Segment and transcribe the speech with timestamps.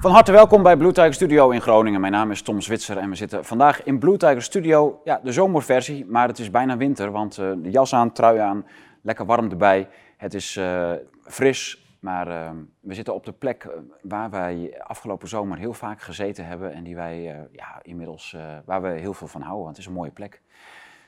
[0.00, 2.00] Van harte welkom bij Blue Tiger Studio in Groningen.
[2.00, 5.00] Mijn naam is Tom Zwitser en we zitten vandaag in Blue Tiger Studio.
[5.04, 8.66] Ja, de zomerversie, maar het is bijna winter, want uh, de jas aan, trui aan,
[9.02, 9.88] lekker warm erbij.
[10.16, 10.92] Het is uh,
[11.24, 12.50] fris, maar uh,
[12.80, 13.68] we zitten op de plek
[14.02, 18.88] waar wij afgelopen zomer heel vaak gezeten hebben en die wij ja, inmiddels, waar we
[18.88, 19.64] heel veel van houden.
[19.64, 20.42] Want het is een mooie plek.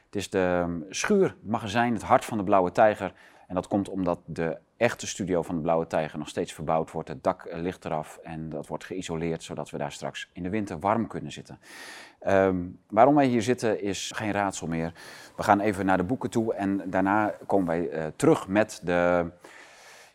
[0.06, 3.12] Het is de um, schuur, het magazijn, het hart van de Blauwe Tijger.
[3.46, 7.08] En dat komt omdat de echte studio van de Blauwe Tijger nog steeds verbouwd wordt.
[7.08, 10.78] Het dak ligt eraf en dat wordt geïsoleerd, zodat we daar straks in de winter
[10.78, 11.58] warm kunnen zitten.
[12.26, 14.92] Um, waarom wij hier zitten is geen raadsel meer.
[15.36, 19.30] We gaan even naar de boeken toe en daarna komen wij uh, terug met, de,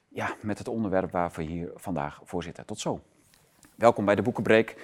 [0.08, 2.66] ja, met het onderwerp waar we hier vandaag voor zitten.
[2.66, 3.00] Tot zo.
[3.76, 4.76] Welkom bij de Boekenbreek.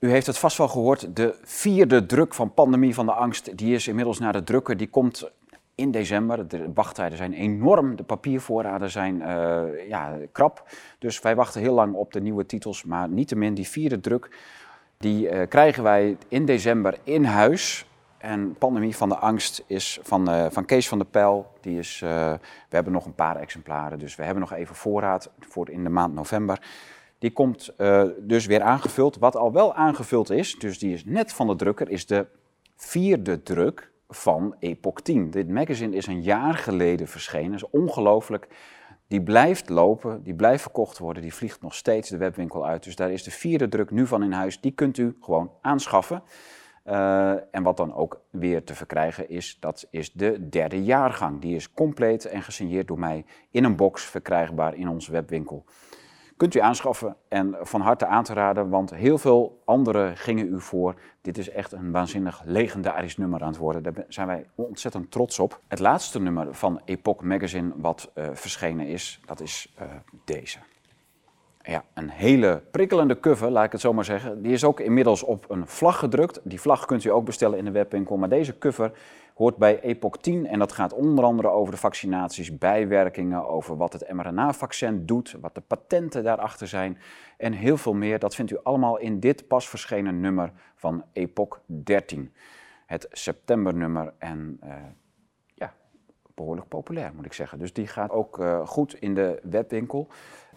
[0.00, 3.74] U heeft het vast wel gehoord, de vierde druk van Pandemie van de Angst, die
[3.74, 4.76] is inmiddels naar de drukker.
[4.76, 5.30] Die komt
[5.76, 6.48] in december.
[6.48, 10.68] De wachttijden zijn enorm, de papiervoorraden zijn uh, ja, krap.
[10.98, 12.84] Dus wij wachten heel lang op de nieuwe titels.
[12.84, 14.36] Maar niettemin, die vierde druk,
[14.98, 17.86] die uh, krijgen wij in december in huis.
[18.18, 21.52] En Pandemie van de Angst is van, uh, van Kees van der Pijl.
[21.60, 22.38] Die is, we
[22.68, 26.14] hebben nog een paar exemplaren, dus we hebben nog even voorraad voor in de maand
[26.14, 26.62] november.
[27.18, 27.74] Die komt
[28.18, 29.18] dus weer aangevuld.
[29.18, 32.26] Wat al wel aangevuld is, dus die is net van de drukker, is de
[32.76, 35.30] vierde druk van Epoch 10.
[35.30, 38.48] Dit magazine is een jaar geleden verschenen, is ongelooflijk.
[39.08, 42.84] Die blijft lopen, die blijft verkocht worden, die vliegt nog steeds de webwinkel uit.
[42.84, 46.22] Dus daar is de vierde druk nu van in huis, die kunt u gewoon aanschaffen.
[46.86, 51.40] Uh, en wat dan ook weer te verkrijgen is, dat is de derde jaargang.
[51.40, 55.64] Die is compleet en gesigneerd door mij in een box verkrijgbaar in onze webwinkel
[56.36, 60.60] kunt u aanschaffen en van harte aan te raden, want heel veel anderen gingen u
[60.60, 60.94] voor.
[61.20, 63.82] Dit is echt een waanzinnig legendarisch nummer aan het worden.
[63.82, 65.60] Daar zijn wij ontzettend trots op.
[65.68, 69.86] Het laatste nummer van Epoch Magazine wat uh, verschenen is, dat is uh,
[70.24, 70.58] deze.
[71.66, 74.42] Ja, een hele prikkelende cover, laat ik het zo maar zeggen.
[74.42, 76.40] Die is ook inmiddels op een vlag gedrukt.
[76.44, 78.16] Die vlag kunt u ook bestellen in de webwinkel.
[78.16, 78.92] Maar deze cover
[79.34, 83.92] hoort bij Epoch 10 en dat gaat onder andere over de vaccinaties, bijwerkingen, over wat
[83.92, 86.98] het mRNA-vaccin doet, wat de patenten daarachter zijn
[87.36, 88.18] en heel veel meer.
[88.18, 92.32] Dat vindt u allemaal in dit pas verschenen nummer van Epoch 13.
[92.86, 94.92] Het septembernummer en ja,
[96.36, 97.58] behoorlijk populair moet ik zeggen.
[97.58, 100.08] Dus die gaat ook uh, goed in de webwinkel.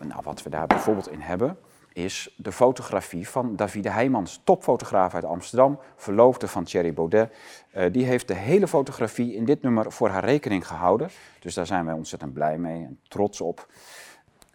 [0.07, 1.57] Nou, wat we daar bijvoorbeeld in hebben
[1.94, 7.34] is de fotografie van Davide Heijmans, topfotograaf uit Amsterdam, verloofde van Thierry Baudet.
[7.75, 11.09] Uh, die heeft de hele fotografie in dit nummer voor haar rekening gehouden.
[11.39, 13.68] Dus daar zijn wij ontzettend blij mee en trots op.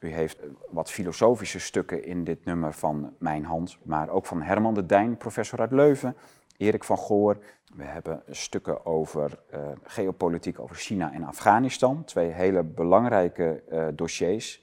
[0.00, 0.38] U heeft
[0.70, 5.16] wat filosofische stukken in dit nummer van mijn hand, maar ook van Herman de Dijn,
[5.16, 6.16] professor uit Leuven,
[6.56, 7.38] Erik van Goor.
[7.74, 12.04] We hebben stukken over uh, geopolitiek, over China en Afghanistan.
[12.04, 14.62] Twee hele belangrijke uh, dossiers.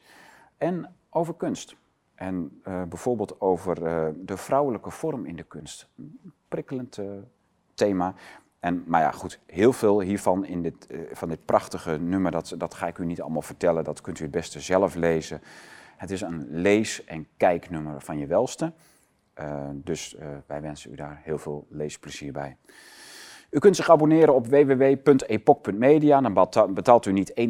[0.58, 1.76] En over kunst.
[2.16, 3.76] En uh, bijvoorbeeld over
[4.26, 5.90] de vrouwelijke vorm in de kunst.
[5.98, 7.00] Een prikkelend
[7.74, 8.14] thema.
[8.60, 12.74] En, maar ja, goed, heel veel hiervan in dit, van dit prachtige nummer, dat, dat
[12.74, 13.84] ga ik u niet allemaal vertellen.
[13.84, 15.42] Dat kunt u het beste zelf lezen.
[15.98, 18.74] Het is een lees- en kijknummer van je welste.
[19.74, 22.58] dus wij wensen u daar heel veel leesplezier bij.
[23.52, 26.22] U kunt zich abonneren op www.epoch.media.
[26.22, 27.46] Dan betaalt u niet 21,50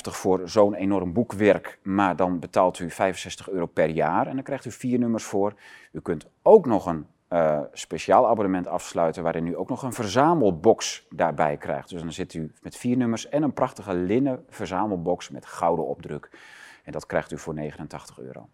[0.00, 4.64] voor zo'n enorm boekwerk, maar dan betaalt u 65 euro per jaar en dan krijgt
[4.64, 5.54] u vier nummers voor.
[5.92, 11.06] U kunt ook nog een uh, speciaal abonnement afsluiten waarin u ook nog een verzamelbox
[11.10, 11.88] daarbij krijgt.
[11.88, 16.30] Dus dan zit u met vier nummers en een prachtige linnen verzamelbox met gouden opdruk.
[16.84, 18.48] En dat krijgt u voor 89 euro.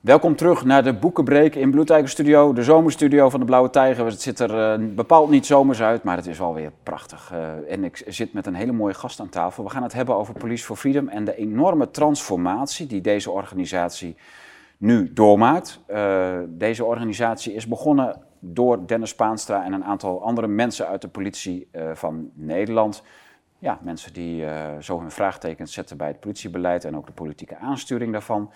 [0.00, 4.04] Welkom terug naar de Boekenbreek in Bloedtijger Studio, de zomerstudio van de Blauwe Tijger.
[4.04, 7.32] Het ziet er uh, bepaald niet zomers uit, maar het is wel weer prachtig.
[7.32, 9.64] Uh, en ik zit met een hele mooie gast aan tafel.
[9.64, 14.16] We gaan het hebben over Police for Freedom en de enorme transformatie die deze organisatie
[14.76, 15.80] nu doormaakt.
[15.88, 21.08] Uh, deze organisatie is begonnen door Dennis Paanstra en een aantal andere mensen uit de
[21.08, 23.02] politie van Nederland.
[23.58, 24.44] Ja, mensen die
[24.80, 28.50] zo hun vraagtekens zetten bij het politiebeleid en ook de politieke aansturing daarvan.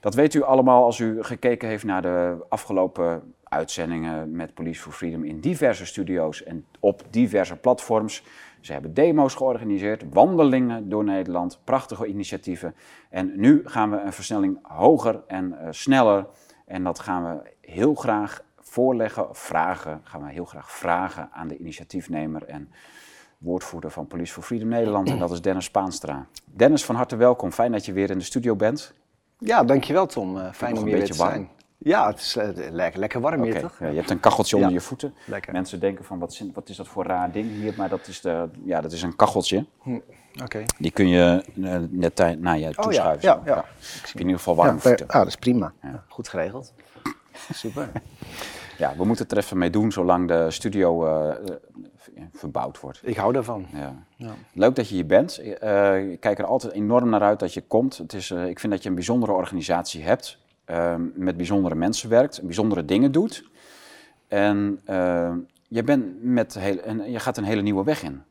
[0.00, 4.92] Dat weet u allemaal als u gekeken heeft naar de afgelopen uitzendingen met Police for
[4.92, 8.22] Freedom in diverse studio's en op diverse platforms.
[8.60, 12.74] Ze hebben demo's georganiseerd, wandelingen door Nederland, prachtige initiatieven.
[13.10, 16.26] En nu gaan we een versnelling hoger en uh, sneller.
[16.64, 21.56] En dat gaan we heel graag voorleggen, vragen, gaan we heel graag vragen aan de
[21.56, 22.70] initiatiefnemer en
[23.38, 25.10] woordvoerder van Police for Freedom Nederland.
[25.10, 26.26] En dat is Dennis Paanstra.
[26.44, 27.52] Dennis, van harte welkom.
[27.52, 28.94] Fijn dat je weer in de studio bent.
[29.38, 30.36] Ja, dankjewel Tom.
[30.36, 31.30] Uh, fijn om hier te zijn.
[31.30, 31.48] Warm.
[31.78, 33.52] Ja, het is uh, lekker, lekker warm okay.
[33.52, 33.78] hier toch?
[33.78, 34.62] Ja, je hebt een kacheltje ja.
[34.62, 35.14] onder je voeten.
[35.24, 35.52] Lekker.
[35.52, 38.20] Mensen denken van wat is, wat is dat voor raar ding hier, maar dat is,
[38.20, 39.66] de, ja, dat is een kacheltje.
[39.82, 39.98] Hm.
[40.78, 41.44] Die kun je
[41.90, 43.38] net naar je toeschuiven.
[43.38, 43.64] Oh, ja, ja, ja.
[44.14, 45.72] in ieder geval warm ja, Ah, dat is prima.
[46.08, 46.72] Goed geregeld.
[47.52, 47.90] Super.
[48.78, 51.04] Ja, we moeten het er even mee doen zolang de studio
[52.32, 53.00] verbouwd wordt.
[53.02, 53.66] Ik hou daarvan.
[53.72, 53.94] Ja.
[54.16, 54.34] ja.
[54.52, 55.40] Leuk dat je hier bent.
[55.62, 57.98] Uh, ik kijk er altijd enorm naar uit dat je komt.
[57.98, 60.38] Het is, uh, ik vind dat je een bijzondere organisatie hebt,
[60.70, 63.44] uh, met bijzondere mensen werkt, bijzondere dingen doet.
[64.28, 64.80] En
[65.68, 68.22] je, bent met heel, en je gaat een hele nieuwe weg in.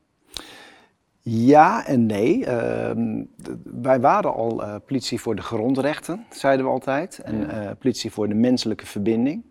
[1.21, 2.45] Ja en nee.
[2.45, 3.23] Ehm,
[3.63, 7.19] wij waren al politie voor de grondrechten, zeiden we altijd.
[7.19, 9.43] En politie voor de menselijke verbinding.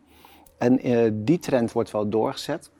[0.58, 0.80] En
[1.24, 2.70] die trend wordt wel doorgezet.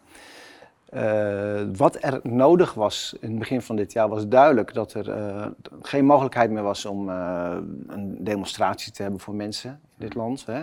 [0.95, 5.09] Uh, wat er nodig was in het begin van dit jaar was duidelijk dat er
[5.09, 5.47] uh,
[5.83, 7.57] geen mogelijkheid meer was om uh,
[7.89, 10.47] een demonstratie te hebben voor mensen in dit land.
[10.47, 10.61] Hè.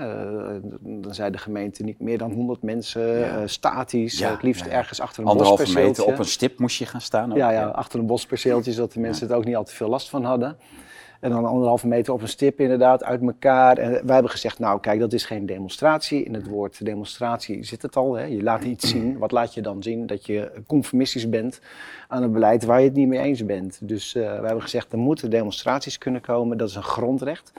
[0.82, 3.48] dan zei de gemeente niet meer dan 100 mensen, ja.
[3.48, 7.02] statisch, ja, het liefst ergens achter een Anderhalve meter op een stip moest je gaan
[7.02, 7.32] staan.
[7.32, 7.38] Ook.
[7.38, 10.10] Ja, ja, achter een bosperceeltje, zodat de mensen het ook niet al te veel last
[10.10, 10.58] van hadden.
[11.22, 13.78] En dan anderhalve meter op een stip inderdaad uit elkaar.
[13.78, 16.24] En wij hebben gezegd, nou kijk, dat is geen demonstratie.
[16.24, 18.14] In het woord demonstratie zit het al.
[18.14, 18.24] Hè?
[18.24, 19.18] Je laat iets zien.
[19.18, 20.06] Wat laat je dan zien?
[20.06, 21.62] Dat je conformistisch bent
[22.08, 23.80] aan een beleid waar je het niet mee eens bent.
[23.82, 26.58] Dus uh, wij hebben gezegd, er moeten demonstraties kunnen komen.
[26.58, 27.52] Dat is een grondrecht.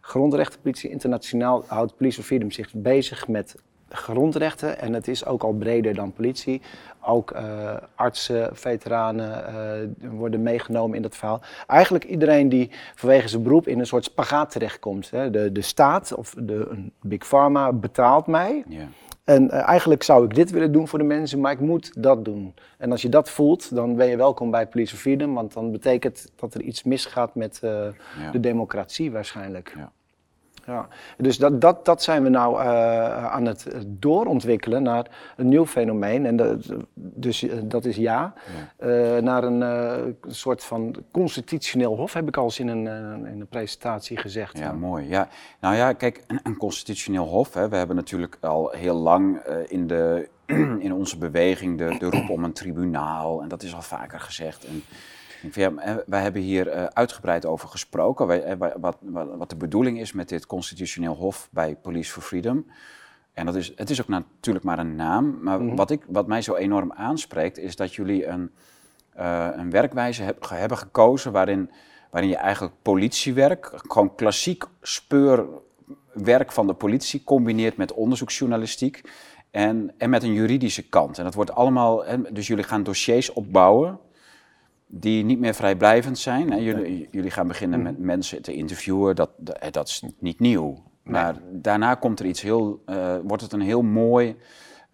[0.00, 3.54] Grondrechtenpolitie internationaal houdt Police of Freedom zich bezig met
[3.88, 4.78] grondrechten.
[4.78, 6.60] En het is ook al breder dan politie.
[7.02, 9.44] Ook uh, artsen, veteranen
[10.02, 11.40] uh, worden meegenomen in dat verhaal.
[11.66, 15.10] Eigenlijk iedereen die vanwege zijn beroep in een soort spagaat terechtkomt.
[15.10, 15.30] Hè.
[15.30, 18.64] De, de staat of de, een big pharma betaalt mij.
[19.24, 22.24] En uh, eigenlijk zou ik dit willen doen voor de mensen, maar ik moet dat
[22.24, 22.54] doen.
[22.78, 25.72] En als je dat voelt, dan ben je welkom bij Police of Freedom, want dan
[25.72, 27.92] betekent dat er iets misgaat met ja.
[28.32, 29.72] de democratie waarschijnlijk.
[29.76, 29.92] Ja.
[30.70, 35.06] Ja, dus dat, dat, dat zijn we nou uh, aan het doorontwikkelen naar
[35.36, 36.26] een nieuw fenomeen.
[36.26, 38.34] En dat, dus uh, dat is ja.
[38.78, 38.86] ja.
[39.16, 42.86] Uh, naar een soort van constitutioneel hof, heb ik al eens in een,
[43.26, 44.58] in een presentatie gezegd.
[44.58, 45.08] Ja, mooi.
[45.08, 45.28] Ja.
[45.60, 47.54] Nou ja, kijk, een, constitutioneel hof.
[47.54, 49.38] Hè, we hebben natuurlijk al heel lang
[49.68, 50.28] in, de,
[50.86, 53.42] in onze beweging de, de roep om een tribunaal.
[53.42, 54.64] En dat is al vaker gezegd.
[54.64, 54.82] En,
[56.06, 58.96] wij hebben hier eh, uitgebreid over gesproken, eh, wat,
[59.36, 62.66] wat, de bedoeling is met dit constitutioneel hof bij Police for Freedom.
[63.32, 65.76] En dat is, het is ook natuurlijk maar een naam, maar mhm.
[65.76, 68.50] wat, ik, wat mij zo enorm aanspreekt is dat jullie een,
[69.18, 71.70] uh, een werkwijze heb, hebben gekozen waarin,
[72.10, 79.02] waarin je eigenlijk politiewerk, gewoon klassiek speurwerk van de politie, combineert met onderzoeksjournalistiek
[79.50, 81.18] en, en met een juridische kant.
[81.18, 83.98] En dat wordt allemaal, dus jullie gaan dossiers opbouwen
[84.90, 86.52] die niet meer vrijblijvend zijn.
[86.52, 87.84] En jullie, jullie gaan beginnen mm.
[87.84, 89.30] met mensen te interviewen, dat,
[89.70, 90.82] dat is niet nieuw.
[91.02, 94.36] Maar daarna komt er iets heel, uh, wordt het een heel mooi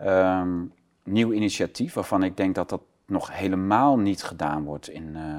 [0.02, 0.72] um,
[1.04, 5.38] nieuw initiatief, waarvan ik denk dat dat nog helemaal niet gedaan wordt in, uh,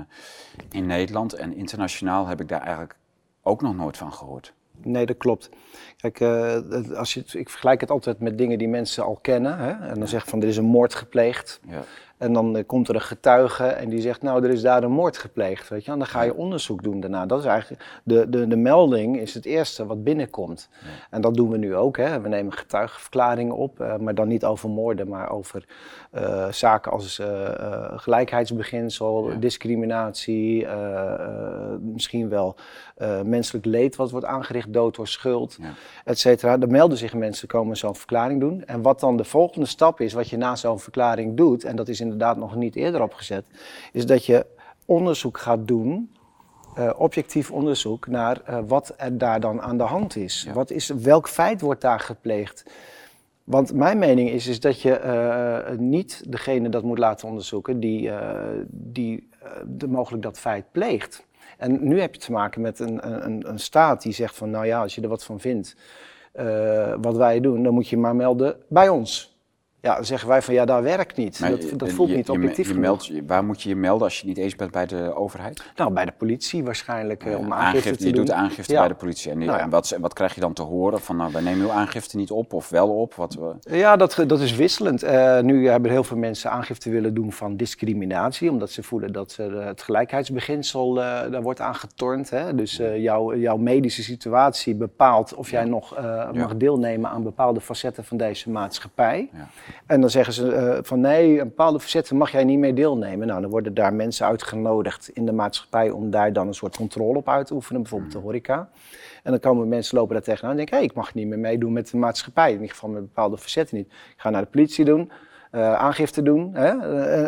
[0.72, 1.34] in Nederland.
[1.34, 2.96] En internationaal heb ik daar eigenlijk
[3.42, 4.54] ook nog nooit van gehoord.
[4.82, 5.50] Nee, dat klopt.
[5.98, 9.58] Kijk, uh, als je, ik vergelijk het altijd met dingen die mensen al kennen.
[9.58, 9.72] Hè?
[9.72, 11.60] En dan zeg je van, er is een moord gepleegd.
[11.68, 11.84] Ja.
[12.18, 14.92] En dan uh, komt er een getuige en die zegt, nou, er is daar een
[14.92, 15.92] moord gepleegd, weet je.
[15.92, 17.26] En dan ga je onderzoek doen daarna.
[17.26, 20.70] Dat is eigenlijk, de, de, de melding is het eerste wat binnenkomt.
[21.10, 22.22] En dat doen we nu ook, hè.
[22.22, 25.66] We nemen getuigenverklaringen op, uh, maar dan niet over moorden, maar over
[26.20, 27.22] uh, zaken als
[27.96, 30.68] gelijkheidsbeginsel, discriminatie,
[31.80, 32.56] misschien wel
[33.24, 35.74] menselijk leed wat wordt aangericht, dood door schuld, ja.
[36.06, 36.58] et cetera.
[36.58, 38.66] Dan melden zich mensen, komen zo'n verklaring doen.
[38.66, 41.88] En wat dan de volgende stap is, wat je na zo'n verklaring doet, en dat
[41.88, 43.46] is in inderdaad nog niet eerder opgezet,
[43.92, 44.46] is dat je
[44.86, 46.12] onderzoek gaat doen,
[46.78, 50.48] uh, objectief onderzoek naar uh, wat er daar dan aan de hand is.
[50.54, 50.88] Wat is.
[50.90, 52.64] Welk feit wordt daar gepleegd?
[53.48, 55.02] Want mijn mening is, is dat je
[55.70, 58.12] uh, niet degene dat moet laten onderzoeken die,
[58.70, 59.30] die
[59.66, 61.26] de, mogelijk dat feit pleegt.
[61.58, 64.66] En nu heb je te maken met een, een, een staat die zegt van, nou
[64.66, 65.76] ja, als je er wat van vindt,
[67.02, 69.37] wat wij doen, dan moet je maar melden bij ons.
[69.82, 71.40] Ja, dan zeggen wij van ja, dat werkt niet.
[71.40, 74.38] dat, dat voelt niet objectief je, meldt, Waar moet je je melden als je niet
[74.38, 75.64] eens bent bij de overheid?
[75.76, 78.22] Nou, bij de politie waarschijnlijk eh, om aangifte, te je doen.
[78.22, 79.32] Je doet aangifte bij de politie.
[79.32, 81.00] En, nou, wat, wat, krijg je dan te horen?
[81.00, 83.14] Van nou, wij nemen uw aangifte niet op of wel op?
[83.14, 85.04] Wat, Ja, dat, dat is wisselend.
[85.04, 88.52] Uh, nu hebben heel veel mensen aangifte willen doen van discriminatie.
[88.52, 92.30] Omdat ze voelen dat ze het gelijkheidsbeginsel uh, daar wordt aangetornd.
[92.30, 92.56] Hè?
[92.56, 95.96] Dus jouw, jouw medische situatie bepaalt of jij nog
[96.34, 99.30] mag deelnemen aan bepaalde facetten van deze maatschappij.
[99.34, 99.48] Ja.
[99.86, 103.28] En dan zeggen ze uh, van nee, een bepaalde verzetten mag jij niet mee deelnemen.
[103.28, 107.18] Nou, dan worden daar mensen uitgenodigd in de maatschappij om daar dan een soort controle
[107.18, 108.70] op uit te oefenen, bijvoorbeeld de horeca.
[109.24, 111.40] En dan komen mensen lopen daar tegenaan en denken, hé, hey, ik mag niet meer
[111.40, 112.48] meedoen met de maatschappij.
[112.48, 113.88] In ieder geval met bepaalde verzetten niet.
[113.88, 115.12] Ik ga naar de politie doen.
[115.52, 116.52] uh, aangifte doen.
[116.54, 116.70] Hè?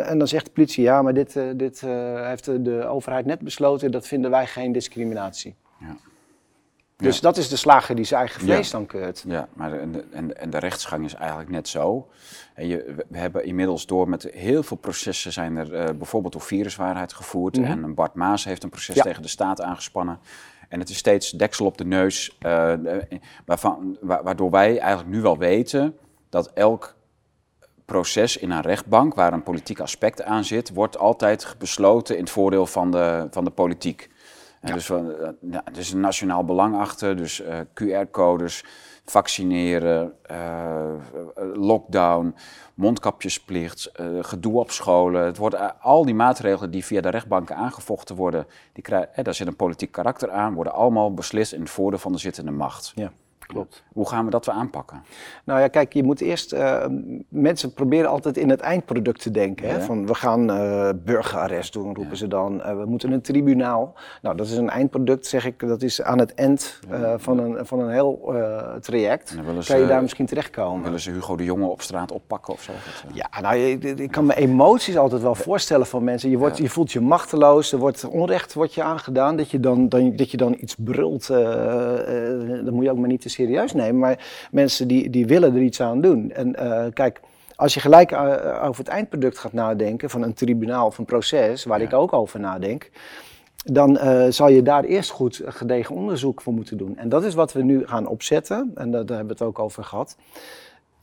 [0.00, 1.80] en dan zegt de politie, ja, maar dit, dit
[2.14, 5.54] heeft de overheid net besloten, dat vinden wij geen discriminatie.
[5.78, 5.96] Ja.
[7.00, 9.24] Dus dat is de slager die zijn eigen vlees dan keurt.
[9.26, 12.08] Ja, maar en de, en, en de rechtsgang is eigenlijk net zo.
[12.54, 16.42] En je, we hebben inmiddels door met heel veel processen zijn er uh, bijvoorbeeld door
[16.42, 17.58] viruswaarheid gevoerd.
[17.58, 17.84] Mhm.
[17.84, 20.18] En Bart Maas heeft een proces tegen de staat aangespannen.
[20.68, 22.72] En het is steeds deksel op de neus, uh,
[23.44, 25.96] waarvan, waardoor wij eigenlijk nu wel weten
[26.28, 26.96] dat elk
[27.84, 32.30] proces in een rechtbank waar een politiek aspect aan zit, wordt altijd besloten in het
[32.30, 34.10] voordeel van de, van de politiek.
[34.60, 34.74] Ja.
[34.74, 34.98] Dus eh,
[35.50, 38.64] er is een nationaal belang achter, dus uh, QR-codes,
[39.04, 40.92] vaccineren, uh,
[41.54, 42.34] lockdown,
[42.74, 43.90] mondkapjesplicht,
[44.20, 45.24] gedoe op scholen.
[45.24, 49.46] Het wordt, al die maatregelen die via de rechtbanken aangevochten worden, die krijgen, daar zit
[49.46, 52.92] een politiek karakter aan, worden allemaal beslist in het voordeel van de zittende macht.
[52.94, 53.12] Ja
[53.52, 53.84] klopt.
[53.92, 55.02] Hoe gaan we dat weer aanpakken?
[55.44, 56.52] Nou ja, kijk, je moet eerst.
[56.52, 56.84] Uh,
[57.28, 59.68] mensen proberen altijd in het eindproduct te denken.
[59.68, 59.80] Hè?
[59.80, 62.54] Van we gaan uh, burgerarrest doen, roepen ze dan.
[62.56, 63.94] Uh, we moeten een tribunaal.
[64.22, 65.58] Nou, dat is een eindproduct, zeg ik.
[65.58, 66.80] Dat is aan het eind
[67.16, 68.34] van, een, van een heel
[68.80, 69.36] traject.
[69.66, 70.82] Kan je daar misschien terechtkomen?
[70.82, 72.72] Willen ze Hugo de Jonge op straat oppakken of zo?
[73.12, 76.30] Ja, nou, ik, kan me emoties altijd wel voorstellen van mensen.
[76.30, 79.36] Je, wordt, je voelt je machteloos, er wordt onrecht wordt je aangedaan.
[79.36, 81.26] Dat je dan, dan, dat je dan iets brult.
[81.26, 85.62] dan moet je ook maar niet te serieus nemen, maar mensen die, die willen er
[85.62, 86.30] iets aan doen.
[86.30, 87.20] En uh, kijk,
[87.56, 88.18] als je gelijk uh,
[88.62, 92.40] over het eindproduct gaat nadenken van een tribunaal of een proces, waar ik ook over
[92.40, 92.90] nadenk,
[93.64, 96.96] dan uh, zal je daar eerst goed gedegen onderzoek voor moeten doen.
[96.96, 99.58] En dat is wat we nu gaan opzetten, en daar, daar hebben we het ook
[99.58, 100.16] over gehad.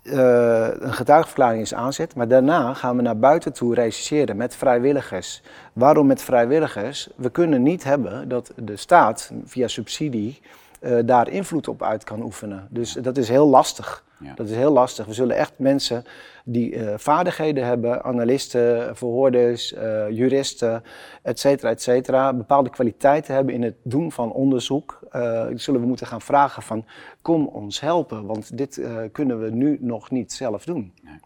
[0.03, 5.41] Uh, een getuigenverklaring is aanzet, maar daarna gaan we naar buiten toe rechercheren met vrijwilligers.
[5.73, 7.09] Waarom met vrijwilligers?
[7.15, 10.39] We kunnen niet hebben dat de staat via subsidie
[10.81, 12.67] uh, daar invloed op uit kan oefenen.
[12.69, 14.05] Dus dat is heel lastig.
[14.35, 15.05] Dat is heel lastig.
[15.05, 16.03] We zullen echt mensen
[16.45, 20.83] die uh, vaardigheden hebben, analisten, verhoorders, uh, juristen,
[21.21, 24.99] et cetera, et cetera, bepaalde kwaliteiten hebben in het doen van onderzoek,
[25.55, 26.85] zullen we moeten gaan vragen van
[27.21, 28.81] kom ons helpen, want dit
[29.11, 30.93] kunnen we nu nog niet zelf doen.
[31.03, 31.19] Nee.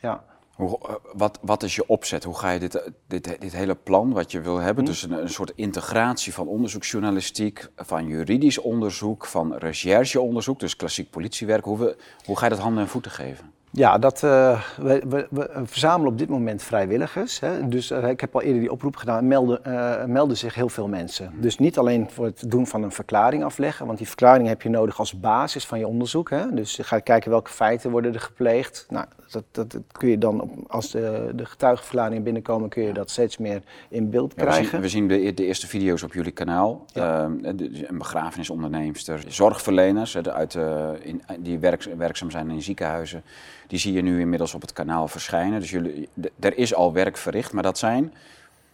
[0.00, 0.24] Ja.
[0.56, 2.24] Hoe, eh, wat, wat is je opzet?
[2.24, 4.90] Hoe ga je dit, eh, dit, dit hele plan wat je wil hebben, hm.
[4.90, 11.64] dus een, een soort integratie van onderzoeksjournalistiek, van juridisch onderzoek, van rechercheonderzoek, dus klassiek politiewerk,
[11.64, 13.54] hoe, we, hoe ga je dat handen en voeten geven?
[13.76, 17.40] Ja, dat, uh, we, we, we, verzamelen op dit moment vrijwilligers.
[17.40, 17.68] Hè.
[17.68, 20.88] Dus uh, ik heb al eerder die oproep gedaan, melden, uh, melden zich heel veel
[20.88, 21.32] mensen.
[21.40, 24.68] Dus niet alleen voor het doen van een verklaring afleggen, want die verklaring heb je
[24.68, 26.30] nodig als basis van je onderzoek.
[26.30, 26.54] Hè.
[26.54, 28.86] Dus je gaat kijken welke feiten worden er gepleegd.
[28.88, 33.10] Nou, dat, dat, dat kun je dan, als de, de getuigenverklaringen binnenkomen, kun je dat
[33.10, 34.80] steeds meer in beeld krijgen.
[34.80, 36.84] we zien, we zien de, de, eerste video's op jullie kanaal.
[36.92, 37.22] Ja.
[37.22, 40.54] Ehm, een begrafenisonderneemster, zorgverleners uit,
[41.00, 43.22] in, die werk, werkzaam zijn in ziekenhuizen.
[43.66, 45.60] Die zie je nu inmiddels op het kanaal verschijnen.
[45.60, 46.08] Dus jullie,
[46.40, 48.14] er is al werk verricht, maar dat zijn.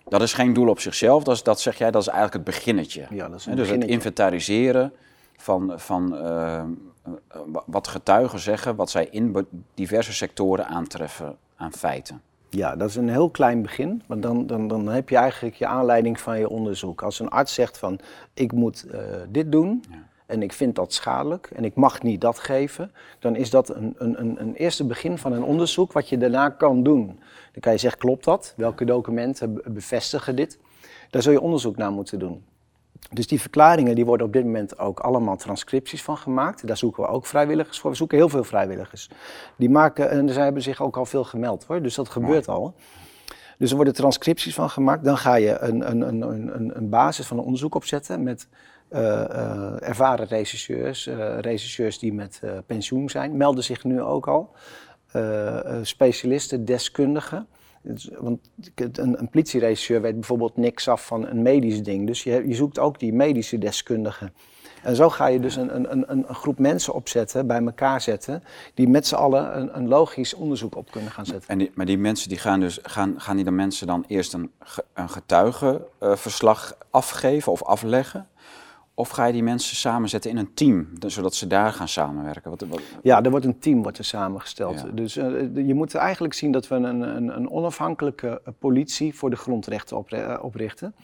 [0.08, 2.56] Dat is geen doel op zichzelf, dat, is, dat zeg jij, dat is eigenlijk het
[2.56, 3.06] beginnetje.
[3.10, 4.92] Ja, dat is een dus het inventariseren
[5.36, 6.62] van, van uh,
[7.66, 12.22] wat getuigen zeggen, wat zij in diverse sectoren aantreffen aan feiten.
[12.48, 15.66] Ja, dat is een heel klein begin, want dan, dan, dan heb je eigenlijk je
[15.66, 17.02] aanleiding van je onderzoek.
[17.02, 17.98] Als een arts zegt van
[18.34, 22.20] ik moet uh, dit doen, ja en ik vind dat schadelijk en ik mag niet
[22.20, 26.18] dat geven, dan is dat een, een, een eerste begin van een onderzoek wat je
[26.18, 27.06] daarna kan doen.
[27.52, 28.54] Dan kan je zeggen, klopt dat?
[28.56, 30.58] Welke documenten bevestigen dit?
[31.10, 32.44] Daar zul je onderzoek naar moeten doen.
[33.10, 36.66] Dus die verklaringen die worden op dit moment ook allemaal transcripties van gemaakt.
[36.66, 37.90] Daar zoeken we ook vrijwilligers voor.
[37.90, 39.10] We zoeken heel veel vrijwilligers.
[39.56, 42.74] Die maken, en er hebben zich ook al veel gemeld hoor, dus dat gebeurt al.
[43.58, 45.04] Dus er worden transcripties van gemaakt.
[45.04, 48.48] Dan ga je een, een, een, een, basis van een onderzoek opzetten met
[49.80, 54.50] ervaren regisseurs, uh, regisseurs die met pensioen zijn, melden zich nu ook al.
[55.82, 57.46] specialisten, deskundigen.
[58.18, 62.06] Want een, een politieregisseur weet bijvoorbeeld niks af van een medisch ding.
[62.06, 64.32] Dus je, je zoekt ook die medische deskundigen.
[64.82, 68.42] En zo ga je dus een, een, een, een, groep mensen opzetten, bij elkaar zetten,
[68.74, 71.48] die met z'n allen een, een logisch onderzoek op kunnen gaan zetten.
[71.48, 74.50] En maar die mensen die gaan dus, gaan, gaan die dan mensen dan eerst een,
[74.94, 78.26] een getuigenverslag afgeven of afleggen?
[79.02, 82.50] Of ga je die mensen samenzetten in een team, zodat ze daar gaan samenwerken?
[82.50, 82.80] Wat, wat...
[83.02, 84.96] Ja, er wordt een team wordt er samengesteld.
[84.96, 89.36] Dus uh, je moet eigenlijk zien dat we een, een, een, onafhankelijke politie voor de
[89.36, 90.94] grondrechten eh, oprichten.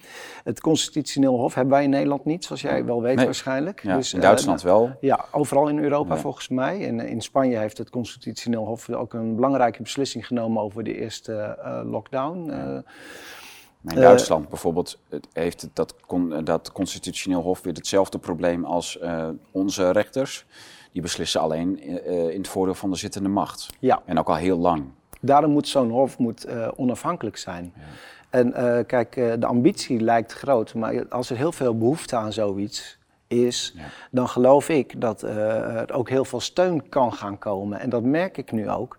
[0.44, 3.82] Het constitutioneel hof hebben wij in Nederland niet, zoals jij wel weet waarschijnlijk.
[3.82, 4.96] Ja, dus, in Duitsland uh, wel.
[5.00, 6.86] Ja, overal in Europa volgens mij.
[6.86, 11.58] En in Spanje heeft het constitutioneel hof ook een belangrijke beslissing genomen over de eerste
[11.84, 12.52] lockdown.
[13.82, 14.98] In eh, Duitsland bijvoorbeeld
[15.32, 15.94] heeft dat,
[16.44, 20.46] dat constitutioneel hof weer hetzelfde probleem als uh, onze rechters.
[20.92, 23.66] Die beslissen alleen uh, in het voordeel van de zittende macht.
[23.78, 24.02] Ja.
[24.04, 24.84] En ook al heel lang.
[25.20, 27.72] Daarom moet zo'n hof moet, onafhankelijk zijn.
[27.76, 27.82] Ja.
[28.30, 33.74] En kijk, de ambitie lijkt groot, maar als er heel veel behoefte aan zoiets is,
[34.10, 37.80] dan geloof ik dat er ook heel veel steun kan gaan komen.
[37.80, 38.96] En dat merk ik nu ook.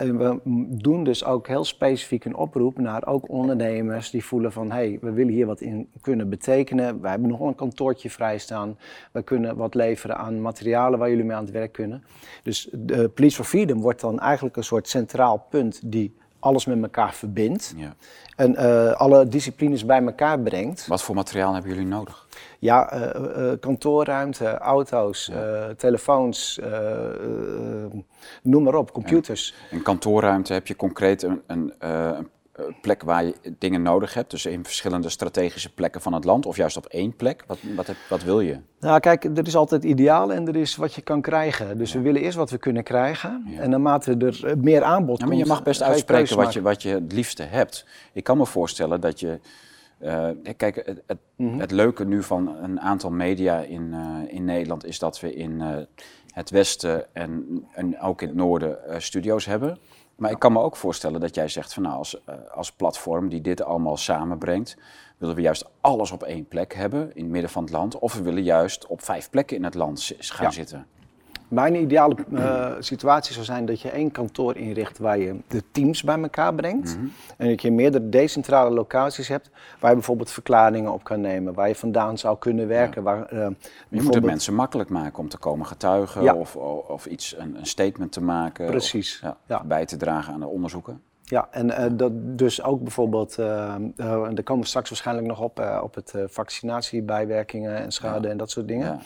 [0.00, 0.40] En we
[0.80, 4.98] doen dus ook heel specifiek een oproep naar ook ondernemers die voelen van hé, hey,
[5.00, 7.00] we willen hier wat in kunnen betekenen.
[7.00, 8.78] Wij hebben nog een kantoortje vrijstaan.
[9.12, 12.04] We kunnen wat leveren aan materialen waar jullie mee aan het werk kunnen.
[12.42, 16.82] Dus de Police for Freedom wordt dan eigenlijk een soort centraal punt die alles met
[16.82, 17.74] elkaar verbindt.
[17.76, 17.94] Ja.
[18.36, 20.86] En uh, alle disciplines bij elkaar brengt.
[20.86, 22.26] Wat voor materiaal hebben jullie nodig?
[22.60, 25.30] Ja, uh, kantoorruimte, auto's,
[25.76, 26.60] telefoons,
[28.42, 29.54] noem maar op, computers.
[29.70, 32.28] In kantoorruimte heb je concreet een, een, een
[32.80, 34.30] plek waar je dingen nodig hebt.
[34.30, 37.44] Dus in verschillende strategische plekken van het land of juist op één plek.
[37.46, 38.58] Wat, wat, heb, wat wil je?
[38.80, 41.78] Nou, kijk, er is altijd ideaal en er is wat je kan krijgen.
[41.78, 43.44] Dus we willen eerst wat we kunnen krijgen.
[43.58, 46.88] En naarmate er meer aanbod ja, maar Je mag best uitspreken wat je, wat je
[46.88, 47.86] het liefste hebt.
[48.12, 49.38] Ik kan me voorstellen dat je.
[50.00, 51.58] Uh, kijk, het, het, mhm.
[51.58, 55.50] het, leuke nu van een aantal media in, uh, in Nederland is dat we in
[55.50, 55.76] uh,
[56.26, 59.78] het westen en, en ook in het noorden studio's hebben.
[60.20, 63.28] Maar ik kan me ook voorstellen dat jij zegt van nou, als, eh, als platform
[63.28, 64.76] die dit allemaal samenbrengt,
[65.18, 67.98] willen we juist alles op één plek hebben in het midden van het land.
[67.98, 70.86] Of we willen juist op vijf plekken in het land gaan zitten.
[71.50, 76.02] Mijn ideale uh, situatie zou zijn dat je één kantoor inricht waar je de teams
[76.02, 76.96] bij elkaar brengt.
[76.96, 77.06] Mhm.
[77.36, 81.68] En dat je meerdere decentrale locaties hebt waar je bijvoorbeeld verklaringen op kan nemen, waar
[81.68, 83.02] je vandaan zou kunnen werken.
[83.02, 83.46] Waar, uh,
[83.88, 87.66] je moet het mensen makkelijk maken om te komen getuigen of, of, iets, een, een,
[87.66, 88.66] statement te maken.
[88.66, 89.22] Precies.
[89.24, 91.02] Of, ja, bij te dragen aan de onderzoeken.
[91.30, 95.40] Ja, en uh, dat dus ook bijvoorbeeld, uh, uh, daar komen we straks waarschijnlijk nog
[95.40, 98.86] op, op het vaccinatiebijwerkingen en schade en dat soort dingen.
[98.86, 99.00] Ja.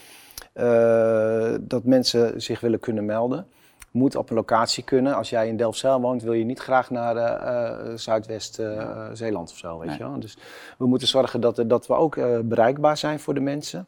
[0.54, 3.47] Eh, dat mensen zich willen kunnen melden.
[3.90, 5.14] Moet op een locatie kunnen.
[5.14, 9.78] Als jij in Delfzijl woont, wil je niet graag naar Zuidwest-Zeeland of zo.
[9.78, 10.21] Weet je wel?
[10.21, 10.38] Dus
[10.78, 13.87] we moeten zorgen dat, dat we ook bereikbaar zijn voor de mensen.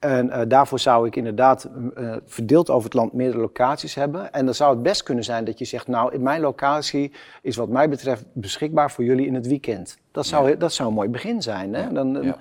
[0.00, 1.68] En daarvoor zou ik inderdaad
[2.26, 4.32] verdeeld over het land meerdere locaties hebben.
[4.32, 7.56] En dan zou het best kunnen zijn dat je zegt, nou, in mijn locatie is
[7.56, 9.98] wat mij betreft beschikbaar voor jullie in het weekend.
[10.12, 11.74] Dat zou, dat zou een mooi begin zijn.
[11.74, 11.92] Hè?
[11.92, 12.36] Dan, ja.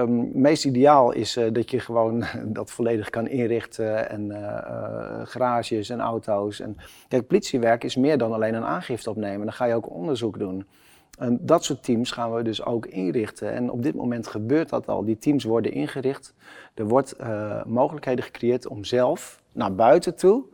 [0.00, 2.24] Um, meest ideaal is uh, dat je gewoon
[2.58, 4.32] dat volledig kan inrichten en
[5.24, 6.60] garages en auto's.
[6.60, 6.76] En,
[7.08, 9.46] kijk, politiewerk is meer dan alleen een aangifte opnemen.
[9.46, 10.66] Dan ga je ook onderzoek doen.
[11.18, 13.52] En dat soort teams gaan we dus ook inrichten.
[13.52, 15.04] En op dit moment gebeurt dat al.
[15.04, 16.34] Die teams worden ingericht.
[16.74, 17.16] Er wordt
[17.66, 20.44] mogelijkheden gecreëerd om zelf naar buiten toe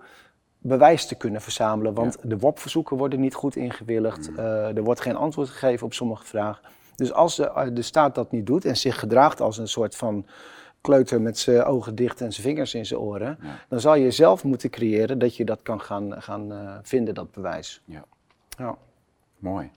[0.59, 1.95] bewijs te kunnen verzamelen.
[1.95, 4.31] Want de WOP-verzoeken worden niet goed ingewilligd.
[4.31, 4.39] Mm.
[4.39, 6.63] er wordt geen antwoord gegeven op sommige vragen.
[6.97, 9.97] Dus als de, eh, de staat dat niet doet en zich gedraagt als een soort
[9.97, 10.27] van
[10.81, 14.45] kleuter met zijn ogen dicht en zijn vingers in zijn oren, dan zal je zelf
[14.45, 17.83] moeten creëren dat je dat kan gaan, gaan uh, vinden, dat bewijs.
[17.85, 18.05] Ja.
[18.59, 18.77] ja.
[19.39, 19.71] Mooi.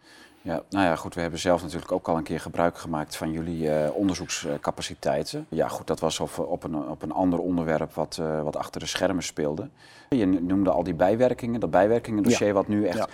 [0.48, 3.32] Ja, nou ja, goed, we hebben zelf natuurlijk ook al een keer gebruik gemaakt van
[3.32, 5.46] jullie uh, onderzoekscapaciteiten.
[5.50, 8.82] Ja, goed, dat was op, op, een, op een ander onderwerp wat, uh, wat achter
[8.82, 9.70] de schermen speelde.
[10.10, 12.54] Je noemde al die bijwerkingen, dat bijwerkingendossier ja.
[12.54, 13.10] wat nu echt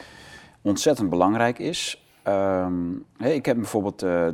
[0.62, 2.06] ontzettend belangrijk is.
[2.28, 4.28] Um, ik heb bijvoorbeeld uh,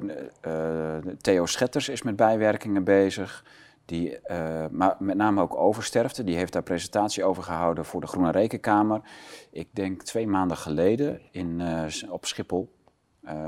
[0.47, 3.43] uh, Theo Schetters is met bijwerkingen bezig.
[3.85, 6.23] Die, uh, maar met name ook oversterfte.
[6.23, 9.01] Die heeft daar presentatie over gehouden voor de Groene Rekenkamer.
[9.51, 11.61] Ik denk twee maanden geleden in,
[12.09, 12.69] op Schiphol.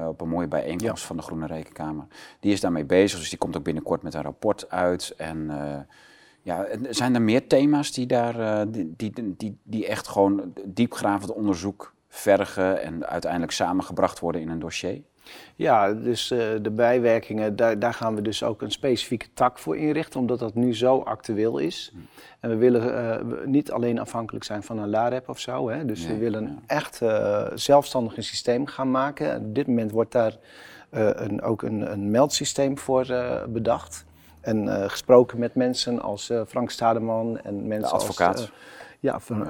[0.07, 2.05] Op een mooie bijeenkomst van de Groene Rekenkamer.
[2.39, 5.13] Die is daarmee bezig, dus die komt ook binnenkort met een rapport uit.
[5.17, 5.51] En
[6.41, 11.93] ja, zijn er meer thema's die daar die, die, die, die echt gewoon diepgravend onderzoek
[12.07, 15.01] vergen en uiteindelijk samengebracht worden in een dossier?
[15.55, 19.77] Ja, dus uh, de bijwerkingen, daar, daar gaan we dus ook een specifieke tak voor
[19.77, 21.93] inrichten, omdat dat nu zo actueel is.
[22.39, 25.85] En we willen uh, niet alleen afhankelijk zijn van een LAREP of zo, hè?
[25.85, 29.31] dus we willen echt uh, zelfstandig een systeem gaan maken.
[29.31, 30.37] En op dit moment wordt daar
[30.89, 33.05] een, ook een, een meldsysteem voor
[33.49, 34.05] bedacht.
[34.41, 38.37] En gesproken met mensen als Frank Stademan en mensen de advocaat.
[38.39, 38.51] als...
[38.99, 39.47] ja, van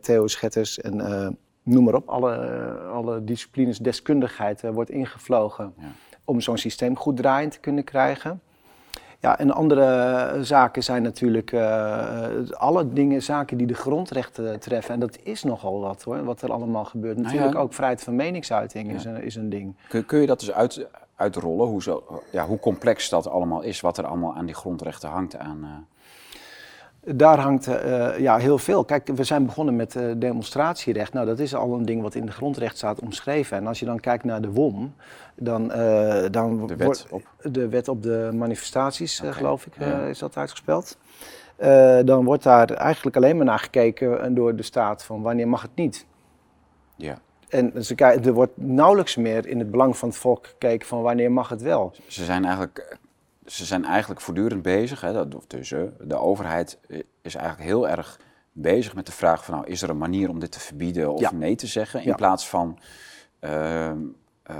[0.00, 1.38] Theo Schetters en
[1.70, 2.36] noem maar op, alle,
[2.92, 5.84] alle disciplines deskundigheid uh, wordt ingevlogen ja.
[6.24, 8.40] om zo'n systeem goed draaiend te kunnen krijgen.
[9.18, 14.94] Ja, en andere zaken zijn natuurlijk uh, alle dingen, zaken die de grondrechten treffen.
[14.94, 17.16] En dat is nogal wat hoor, wat er allemaal gebeurt.
[17.16, 18.94] Nou natuurlijk ook vrijheid van meningsuiting ja.
[18.94, 19.74] is, een, is een ding.
[19.88, 23.80] Kun, kun je dat dus uit, uitrollen, hoe, zo, ja, hoe complex dat allemaal is,
[23.80, 25.86] wat er allemaal aan die grondrechten hangt aan...
[27.04, 28.84] Daar hangt uh, ja, heel veel.
[28.84, 31.12] Kijk, we zijn begonnen met uh, demonstratierecht.
[31.12, 33.56] Nou, dat is al een ding wat in de grondrecht staat omschreven.
[33.56, 34.94] En als je dan kijkt naar de WOM,
[35.34, 35.70] dan...
[35.70, 37.22] Uh, dan de wet op?
[37.42, 39.32] De wet op de manifestaties, okay.
[39.32, 40.00] geloof ik, ja.
[40.00, 40.96] is dat uitgespeld.
[42.04, 45.74] dan wordt daar eigenlijk alleen maar naar gekeken door de staat van wanneer mag het
[45.74, 46.06] niet.
[46.96, 47.18] Ja.
[47.48, 51.32] En ze, er wordt nauwelijks meer in het belang van het volk gekeken van wanneer
[51.32, 51.92] mag het wel.
[52.06, 52.98] Ze zijn eigenlijk,
[53.50, 55.00] ze zijn eigenlijk voortdurend bezig.
[55.00, 56.78] Hè, eh, de overheid
[57.22, 58.20] is eigenlijk heel erg
[58.52, 59.54] bezig met de vraag van...
[59.54, 61.32] Nou, is er een manier om dit te verbieden of Ja.
[61.32, 62.00] nee te zeggen?
[62.00, 62.14] In Ja.
[62.14, 62.78] plaats van...
[63.38, 63.98] ehm,
[64.42, 64.56] eh,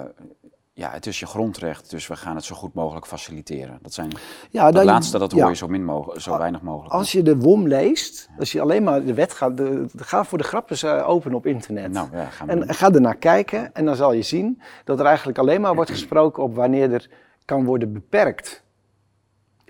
[0.72, 3.78] ja, het is je grondrecht, dus we gaan het zo goed mogelijk faciliteren.
[3.82, 4.10] Dat zijn
[4.50, 6.94] Ja, dat dan- laatste, dat hoor je zo, min mogelijk, zo weinig mogelijk.
[6.94, 10.38] Als je de WOM leest, als je alleen maar de wet gaat, de, ga voor
[10.38, 11.92] de grap eens eh, open op internet.
[11.92, 12.74] Nou, ja, gaan we en doen.
[12.74, 16.42] ga ernaar kijken en dan zal je zien dat er eigenlijk alleen maar wordt gesproken
[16.42, 17.08] op wanneer er
[17.44, 18.62] kan worden beperkt.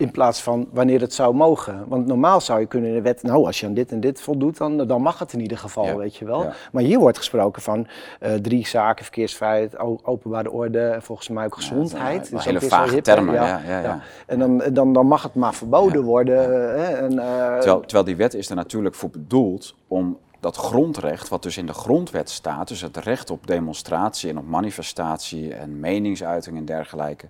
[0.01, 1.85] In plaats van wanneer het zou mogen.
[1.89, 4.21] Want normaal zou je kunnen in de wet, nou als je aan dit en dit
[4.21, 6.43] voldoet, dan, dan mag het in ieder geval, Ja, weet je wel.
[6.43, 6.53] ja.
[6.73, 7.87] Maar hier wordt gesproken van
[8.21, 12.31] eh, drie zaken, verkeersvrijheid, openbare orde, en volgens mij ook Ja, gezondheid.
[12.31, 14.01] dat zijn Is hele vage termen, ja, ja, ja.
[14.27, 16.39] En dan, dan, dan mag het maar verboden Ja, worden.
[16.81, 21.29] hè, en, eh, Terwijl, terwijl die wet is er natuurlijk voor bedoeld om dat grondrecht,
[21.29, 25.81] wat dus in de grondwet staat, dus het recht op demonstratie en op manifestatie en
[25.81, 27.27] meningsuiting en dergelijke,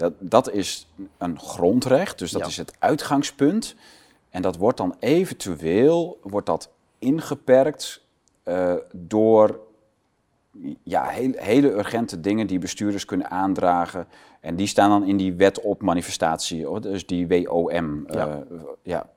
[0.00, 2.46] dat, dat is een grondrecht, dus dat Ja.
[2.46, 3.74] is het uitgangspunt.
[4.30, 8.02] En dat wordt dan eventueel wordt dat ingeperkt
[8.42, 9.60] eh, door
[10.82, 14.06] ja, heel- hele urgente dingen die bestuurders kunnen aandragen.
[14.40, 18.06] En die staan dan in die wet op manifestatie, hoor, dus die WOM.
[18.06, 18.42] eh, Ja.
[18.82, 19.10] ja.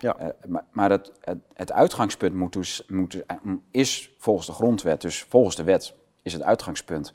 [0.00, 0.16] Ja.
[0.18, 3.22] Eh, maar maar het, het, het uitgangspunt moet dus, moet,
[3.70, 7.12] is volgens de grondwet, dus volgens de wet, is het uitgangspunt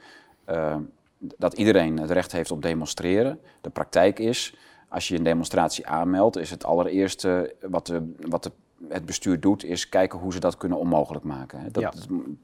[1.38, 3.40] dat iedereen het recht heeft op demonstreren.
[3.62, 4.56] De praktijk is,
[4.90, 8.52] als je een demonstratie aanmeldt, is het allereerste wat, de, wat de,
[8.90, 11.72] het bestuur doet, is kijken hoe ze dat kunnen onmogelijk maken.
[11.72, 11.94] Dat, Ja.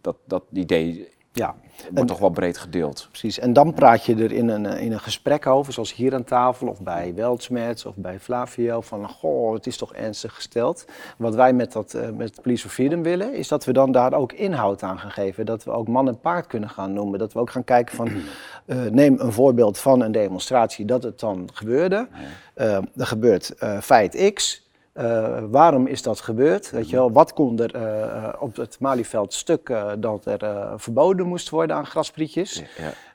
[0.01, 1.55] dat, dat idee ja.
[1.93, 3.07] wordt toch wel breed gedeeld.
[3.09, 6.13] Precies, en dan praat je er in een, eh, in een gesprek over, zoals hier
[6.13, 10.85] aan tafel of bij Weltschmerz of bij Flavio, van goh, het is toch ernstig gesteld.
[11.17, 14.13] Wat wij met, dat, eh, met Police for Freedom willen, is dat we dan daar
[14.13, 15.45] ook inhoud aan gaan geven.
[15.45, 17.19] Dat we ook man en paard kunnen gaan noemen.
[17.19, 18.09] Dat we ook gaan kijken van,
[18.65, 22.07] eh, neem een voorbeeld van een demonstratie dat het dan gebeurde.
[22.55, 24.68] Er gebeurt feit X.
[24.93, 26.71] Eh, waarom is dat gebeurd?
[26.71, 31.27] Weet je wel, wat kon er eh, eh, op het Malieveld stuk dat er verboden
[31.27, 32.63] moest worden aan grasprietjes?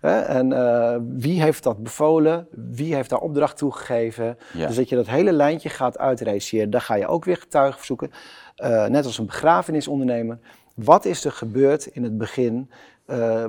[0.01, 0.25] Ja.
[0.27, 2.49] En wie heeft dat bevolen?
[2.51, 4.39] Wie heeft daar opdracht toegegeven?
[4.53, 4.67] Ja.
[4.67, 6.71] Dus dat je dat hele lijntje gaat uitreageren.
[6.71, 8.11] Daar ga je ook weer getuigen verzoeken.
[8.57, 10.39] Eh, net als een begrafenisondernemer.
[10.75, 12.71] Wat is er gebeurd in het begin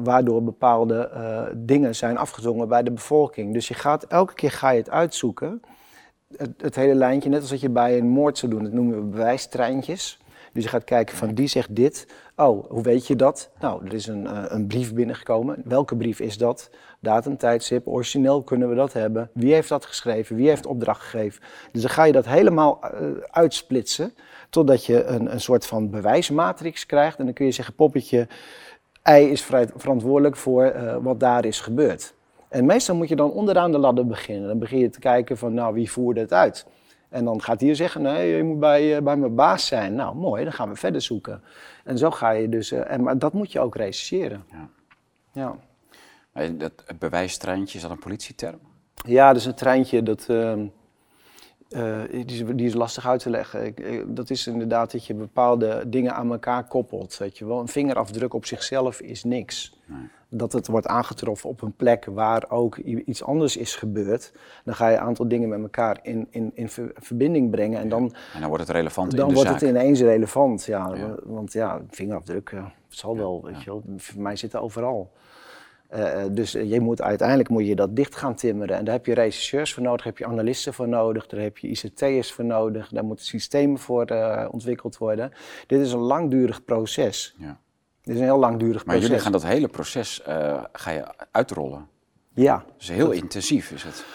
[0.03, 1.09] waardoor bepaalde
[1.55, 3.53] dingen zijn afgedwongen bij de bevolking?
[3.53, 5.61] Dus je gaat, elke keer ga je het uitzoeken.
[6.57, 8.63] Het, hele lijntje, net als dat je bij een moord zou doen.
[8.63, 10.19] Dat noemen we bewijstreintjes.
[10.53, 12.07] Dus je gaat kijken van die zegt dit.
[12.35, 13.49] Oh, hoe weet je dat?
[13.59, 15.61] Nou, er is een, eh, een brief binnengekomen.
[15.63, 16.69] Welke brief is dat?
[16.99, 19.29] Datum, tijdstip, origineel kunnen we dat hebben.
[19.33, 20.35] Wie heeft dat geschreven?
[20.35, 21.41] Wie heeft opdracht gegeven?
[21.71, 24.13] Dus dan ga je dat helemaal eh, uitsplitsen.
[24.49, 27.19] Totdat je een, een soort van bewijsmatrix krijgt.
[27.19, 28.27] En dan kun je zeggen, poppetje,
[29.09, 29.41] I is
[29.75, 32.13] verantwoordelijk voor eh, wat daar is gebeurd.
[32.49, 34.47] En meestal moet je dan onderaan de ladder beginnen.
[34.47, 36.65] Dan begin je te kijken van, nou, wie voerde het uit?
[37.09, 39.95] En dan gaat hij zeggen, nee, je moet bij, eh, bij mijn baas zijn.
[39.95, 41.41] Nou, mooi, dan gaan we verder zoeken.
[41.83, 44.43] En zo ga je dus, eh, en, maar dat moet je ook rechercheren.
[44.51, 44.69] Ja.
[45.31, 45.55] Ja.
[46.51, 48.59] Dat het bewijstreintje, is dat een politieterm?
[49.05, 50.25] Ja, dat is een treintje dat.
[50.29, 50.65] ehm,
[51.69, 53.65] eh, die, is, die is lastig uit te leggen.
[53.65, 57.17] Ik- ik- dat is inderdaad dat je bepaalde dingen aan elkaar koppelt.
[57.17, 57.59] Weet je wel.
[57.59, 59.79] Een vingerafdruk op zichzelf is niks.
[59.85, 60.07] Nee.
[60.37, 64.33] Dat het wordt aangetroffen op een plek waar ook iets anders is gebeurd.
[64.63, 67.79] Dan ga je een aantal dingen met elkaar in, in, in ver- verbinding brengen.
[67.79, 69.59] En dan, En dan wordt het relevant in dan de wordt zaak.
[69.59, 70.65] het ineens relevant.
[70.65, 71.15] Ja, Ja.
[71.23, 73.41] Want ja, vingerafdruk eh, zal wel.
[73.43, 73.83] Weet je wel.
[73.97, 75.11] Voor mij zit het overal.
[75.87, 78.77] Eh, eh, dus je moet uiteindelijk moet je dat dicht gaan timmeren.
[78.77, 81.57] En daar heb je rechercheurs voor nodig, daar heb je analisten voor nodig, daar heb
[81.57, 84.05] je ICT'ers voor nodig, daar moeten systemen voor
[84.51, 85.31] ontwikkeld worden.
[85.67, 87.35] Dit is een langdurig proces.
[87.37, 87.59] Ja.
[88.05, 89.03] Dit is een heel langdurig Maar proces.
[89.03, 91.87] jullie gaan dat hele proces eh, ga je uitrollen.
[92.33, 92.65] Ja.
[92.77, 94.05] Dus heel intensief is het.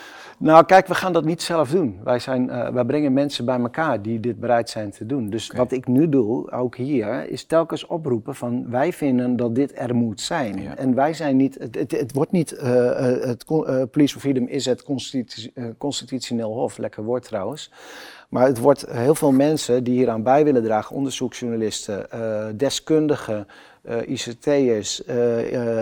[0.40, 2.00] Nou, kijk, we gaan dat niet zelf doen.
[2.04, 5.30] Wij, zijn, eh, wij brengen mensen bij elkaar die dit bereid zijn te doen.
[5.30, 9.72] Dus wat ik nu doe, ook hier, is telkens oproepen van wij vinden dat dit
[9.78, 10.62] er moet zijn.
[10.62, 10.76] Ja.
[10.76, 13.44] En wij zijn niet, het, het, het wordt niet, eh, eh, het
[13.90, 17.72] Police for Freedom is het constitu- constitutioneel hof, lekker woord trouwens.
[18.28, 22.06] Maar het wordt heel veel mensen die hier aan bij willen dragen, onderzoeksjournalisten,
[22.56, 23.46] deskundigen,
[24.06, 25.02] ICT'ers,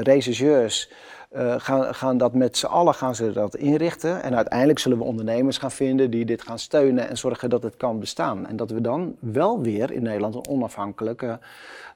[0.02, 0.90] rechercheurs,
[1.28, 4.22] eh, gaan, gaan dat met z'n allen gaan ze dat inrichten.
[4.22, 7.76] En uiteindelijk zullen we ondernemers gaan vinden die dit gaan steunen en zorgen dat het
[7.76, 8.46] kan bestaan.
[8.46, 11.38] En dat we dan wel weer in Nederland een onafhankelijke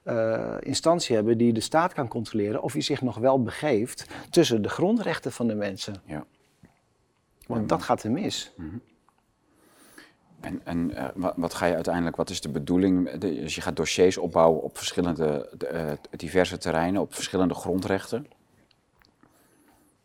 [0.03, 4.61] eh, instantie hebben die de staat kan controleren of hij zich nog wel begeeft tussen
[4.61, 5.95] de grondrechten van de mensen.
[6.05, 6.25] Ja.
[7.47, 8.53] Want dat gaat er mis.
[10.39, 13.11] En, en eh, wat, ga je uiteindelijk, wat is de bedoeling?
[13.11, 18.27] De- dus je gaat dossiers opbouwen op verschillende, de, diverse terreinen, op verschillende grondrechten.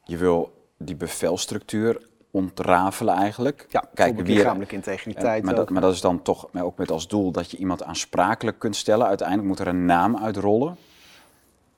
[0.08, 3.66] Je wil die bevelstructuur ontrafelen eigenlijk.
[3.68, 5.42] Ja, Kijken wie lichamelijke eh, integriteit.
[5.44, 5.70] maar, dat, ook.
[5.70, 8.76] maar dat is dan toch maar ook met als doel dat je iemand aansprakelijk kunt
[8.76, 9.06] stellen.
[9.06, 10.76] Uiteindelijk moet er een naam uitrollen.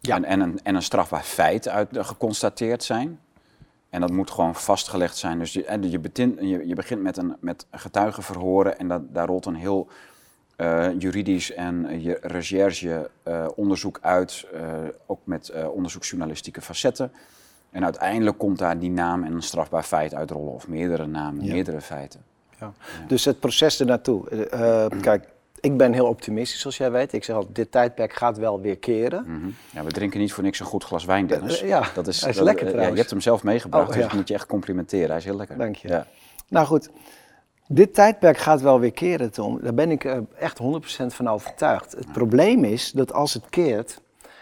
[0.00, 0.16] Ja.
[0.16, 3.20] En, en, een, en een strafbaar feit uit, eh, geconstateerd zijn.
[3.90, 5.38] En dat moet gewoon vastgelegd zijn.
[5.38, 9.46] Dus je, je, betin- je, je begint met een met getuigenverhoren en dat, daar rolt
[9.46, 9.88] een heel
[10.56, 14.46] eh, juridisch en eh, je recherche eh, onderzoek uit.
[14.52, 14.62] eh,
[15.06, 17.12] ook met eh, onderzoeksjournalistieke facetten.
[17.70, 20.52] En uiteindelijk komt daar die naam en een strafbaar feit uitrollen.
[20.52, 21.52] Of meerdere namen, Ja.
[21.52, 22.20] meerdere feiten.
[22.60, 22.72] Ja.
[23.06, 24.28] Dus het proces ernaartoe.
[24.28, 25.28] Eh, kijk,
[25.60, 27.12] ik ben heel optimistisch, zoals jij weet.
[27.12, 29.24] Ik zeg altijd, dit tijdperk gaat wel weer keren.
[29.26, 29.48] Mhm.
[29.70, 31.62] Ja, we drinken niet voor niks een goed glas wijn, Dennis.
[31.62, 32.94] Eh, ja, dat is, hij is dat- lekker ja, trouwens.
[32.94, 35.08] je hebt hem zelf meegebracht, Oh, dus ik moet je echt complimenteren.
[35.08, 35.58] Hij is heel lekker.
[35.58, 35.88] Dank je.
[35.88, 36.06] Ja.
[36.48, 36.90] Nou goed,
[37.68, 39.58] dit tijdperk gaat wel weer keren, Tom.
[39.62, 40.04] Daar ben ik
[40.38, 41.92] echt 100% van overtuigd.
[41.92, 44.00] Het probleem is dat als het keert,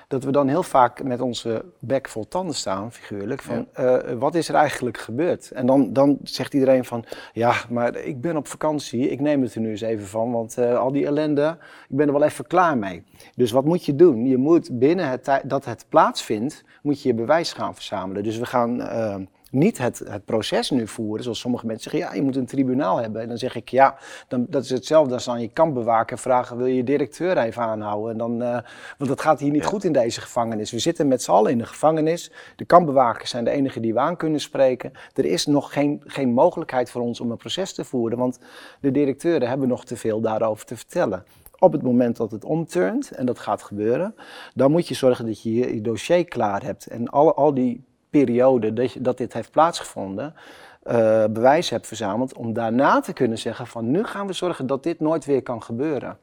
[0.08, 4.34] dat we dan heel vaak met onze bek vol tanden staan, figuurlijk, van eh, wat
[4.34, 5.50] is er eigenlijk gebeurd?
[5.50, 9.54] En dan, dan zegt iedereen van, ja, maar ik ben op vakantie, ik neem het
[9.54, 11.56] er nu eens even van, want eh, al die ellende,
[11.88, 13.04] ik ben er wel even klaar mee.
[13.34, 14.26] Dus wat moet je doen?
[14.26, 18.22] Je moet binnen het dat het plaatsvindt, moet je je bewijs gaan verzamelen.
[18.22, 19.16] Dus we gaan eh,
[19.50, 22.96] niet het, het proces nu voeren, zoals sommige mensen zeggen, ja, je moet een tribunaal
[22.96, 23.22] hebben.
[23.22, 26.66] En dan zeg ik, ja, dan, dat is hetzelfde als aan je kampbewaker vragen, wil
[26.66, 28.12] je je directeur even aanhouden?
[28.12, 28.62] En dan, eh,
[28.98, 30.70] want dat gaat hier niet goed in deze gevangenis.
[30.70, 32.30] We zitten met z'n allen in de gevangenis.
[32.56, 34.92] De kampbewakers zijn de enigen die we aan kunnen spreken.
[35.14, 38.38] Er is nog geen, geen mogelijkheid voor ons om een proces te voeren, want
[38.80, 41.24] de directeuren hebben nog te veel daarover te vertellen.
[41.58, 44.14] Op het moment dat het omturnt, en dat gaat gebeuren,
[44.54, 46.86] dan moet je zorgen dat je je, je dossier klaar hebt.
[46.86, 50.34] En al, al die periode dat, je, dat dit heeft plaatsgevonden,
[50.82, 54.82] eh, bewijs hebt verzameld om daarna te kunnen zeggen van nu gaan we zorgen dat
[54.82, 56.18] dit nooit weer kan gebeuren.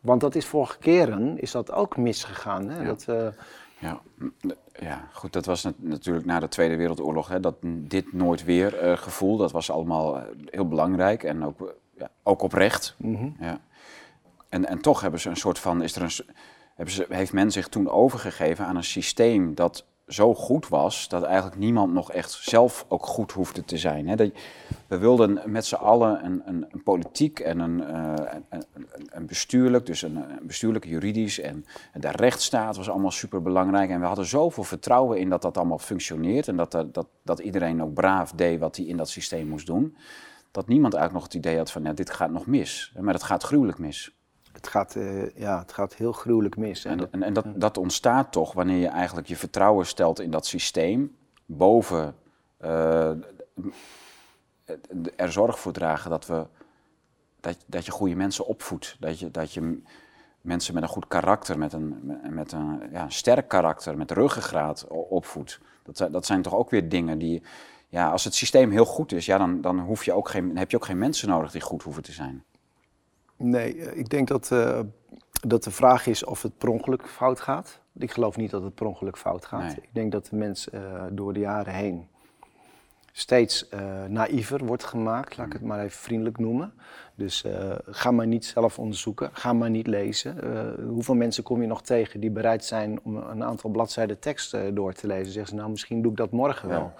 [0.00, 2.68] Want dat is vorige keren is dat ook misgegaan.
[2.68, 2.80] Hè?
[2.80, 2.86] Ja.
[2.86, 3.26] Dat, eh,
[3.78, 4.00] Ja,
[4.72, 8.78] ja, goed, dat was nat- natuurlijk na de Tweede Wereldoorlog, hè, dat dit nooit weer
[8.78, 12.94] eh, gevoel, dat was allemaal heel belangrijk en ook, ja, ook oprecht.
[12.98, 13.28] mhm.
[13.40, 13.60] Ja.
[14.48, 16.10] En, en toch hebben ze een soort van, is er een,
[16.90, 21.56] ze, heeft men zich toen overgegeven aan een systeem dat zo goed was, dat eigenlijk
[21.56, 24.08] niemand nog echt zelf ook goed hoefde te zijn.
[24.08, 24.16] Hè.
[24.16, 24.30] Dat,
[24.86, 28.64] we wilden met z'n allen een, een, een politiek en een, eh, een,
[29.10, 33.90] een, bestuurlijk, dus een, bestuurlijk, juridisch en de rechtsstaat was allemaal super belangrijk.
[33.90, 37.38] En we hadden zoveel vertrouwen in dat dat allemaal functioneert en dat, dat, dat, dat
[37.38, 39.96] iedereen ook braaf deed wat hij in dat systeem moest doen.
[40.50, 42.92] Dat niemand eigenlijk nog het idee had van, ja, dit gaat nog mis.
[43.00, 44.14] Maar dat gaat gruwelijk mis.
[44.52, 46.84] Het, gaat, eh, ja, het gaat heel gruwelijk mis.
[46.84, 50.46] En, en, en dat, dat ontstaat toch wanneer je eigenlijk je vertrouwen stelt in dat
[50.46, 52.14] systeem, boven
[52.56, 53.10] eh,
[55.16, 56.46] er zorg voor dragen dat, we,
[57.40, 58.96] dat, dat je goede mensen opvoedt.
[59.00, 59.82] Dat je, dat je
[60.40, 65.60] mensen met een goed karakter, met een, met een ja, sterk karakter, met ruggengraat opvoedt.
[65.82, 67.42] Dat, zijn- dat zijn toch ook weer dingen die,
[67.88, 70.56] ja, als het systeem heel goed is, ja, dan, dan, hoef je ook geen, dan
[70.56, 72.44] heb je ook geen mensen nodig die goed hoeven te zijn.
[73.42, 74.80] Nee, eh, ik denk dat, eh,
[75.46, 77.80] dat de vraag is of het per ongeluk fout gaat.
[77.94, 79.62] Ik geloof niet dat het per ongeluk fout gaat.
[79.62, 79.76] Nee.
[79.76, 82.08] Ik denk dat de mens eh, door de jaren heen
[83.12, 86.72] steeds eh naïver wordt gemaakt, laat ik het maar even vriendelijk noemen.
[87.14, 90.42] Dus eh, ga maar niet zelf onderzoeken, ga maar niet lezen.
[90.42, 94.56] Eh, hoeveel mensen kom je nog tegen die bereid zijn om een aantal bladzijden tekst
[94.74, 95.32] door te lezen?
[95.32, 96.74] Zeggen ze, nou misschien doe ik dat morgen Ja.
[96.74, 96.92] wel.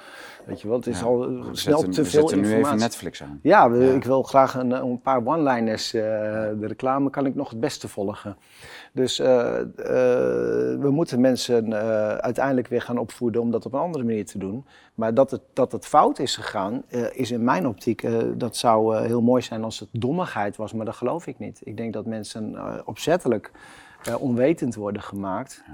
[0.47, 2.55] Weet je wel, het is Ja, al We snel zetten, te we veel zetten nu
[2.57, 3.39] even Netflix aan.
[3.43, 3.93] Ja, we- Ja.
[3.95, 5.91] ik wil graag een, een paar one-liners.
[5.91, 8.37] de reclame kan ik nog het beste volgen.
[8.93, 9.67] Dus eh, eh,
[10.81, 14.39] we moeten mensen eh, uiteindelijk weer gaan opvoeden om dat op een andere manier te
[14.39, 14.65] doen.
[14.95, 19.23] Maar dat het, dat het fout is gegaan, is in mijn optiek, dat zou heel
[19.23, 21.61] mooi zijn als het dommigheid was, maar dat geloof ik niet.
[21.65, 23.51] Ik denk dat mensen opzettelijk
[24.19, 25.65] onwetend worden gemaakt.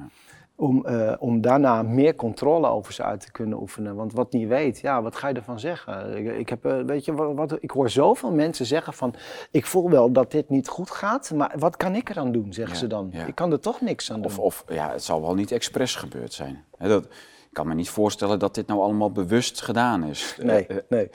[0.61, 3.95] Om, eh, om daarna meer controle over ze uit te kunnen oefenen.
[3.95, 6.17] Want wat niet weet, ja, wat ga je ervan zeggen?
[6.17, 9.15] Ik, ik, heb, eh, weet je, wat, wat, ik hoor zoveel mensen zeggen van...
[9.51, 12.75] ik voel wel dat dit niet goed gaat, maar wat kan ik eraan doen, zeggen
[12.75, 13.09] Ja, ze dan.
[13.13, 13.25] ja.
[13.25, 14.39] Ik kan er toch niks aan doen.
[14.39, 16.65] Of, ja, het zal wel niet expres gebeurd zijn.
[16.79, 20.37] Dat, ik kan me niet voorstellen dat dit nou allemaal bewust gedaan is.
[20.43, 21.11] Nee, eh, nee.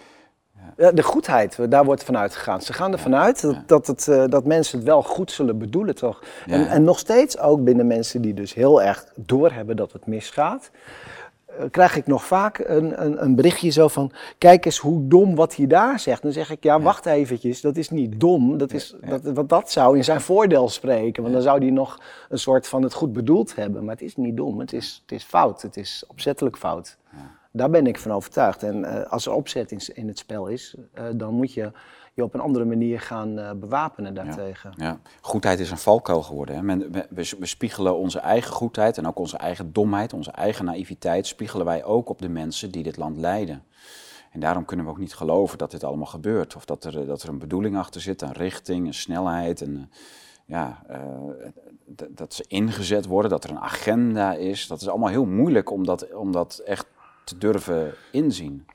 [0.78, 2.62] Ja, de goedheid, daar wordt vanuit gegaan.
[2.62, 5.96] Ze gaan ervan uit dat, dat, het, eh, dat mensen het wel goed zullen bedoelen,
[5.96, 6.24] toch?
[6.48, 10.72] En, en nog steeds ook binnen mensen die dus heel erg doorhebben dat het misgaat,
[11.46, 15.36] eh, krijg ik nog vaak een, een, een berichtje zo van, kijk eens hoe dom
[15.36, 16.22] wat hij daar zegt.
[16.22, 18.96] Dan zeg ik, ja, wacht eventjes, dat is niet dom, dat is.
[19.02, 21.22] Dat, want dat zou in zijn voordeel spreken.
[21.22, 22.00] Want dan zou hij nog
[22.30, 23.84] een soort van het goed bedoeld hebben.
[23.84, 26.98] Maar het is niet dom, het is, het is fout, het is opzettelijk fout.
[27.56, 28.64] Daar ben ik van overtuigd.
[28.64, 31.72] En uh, als er opzet in, het spel is, uh, dan moet je
[32.14, 34.74] je op een andere manier gaan uh, bewapenen daartegen.
[34.76, 36.56] Ja, Goedheid is een valkuil geworden.
[36.56, 36.78] Hè.
[36.90, 37.08] We,
[37.40, 41.84] we, spiegelen onze eigen goedheid en ook onze eigen domheid, onze eigen naïviteit, spiegelen wij
[41.84, 43.64] ook op de mensen die dit land leiden.
[44.32, 46.56] En daarom kunnen we ook niet geloven dat dit allemaal gebeurt.
[46.56, 49.68] Of dat er, dat er een bedoeling achter zit, een richting, een snelheid.
[50.46, 50.82] Ja,
[52.10, 54.68] dat ze ingezet worden, dat er een agenda is.
[54.68, 56.86] Dat is allemaal heel moeilijk om om dat echt
[57.24, 58.66] te durven inzien.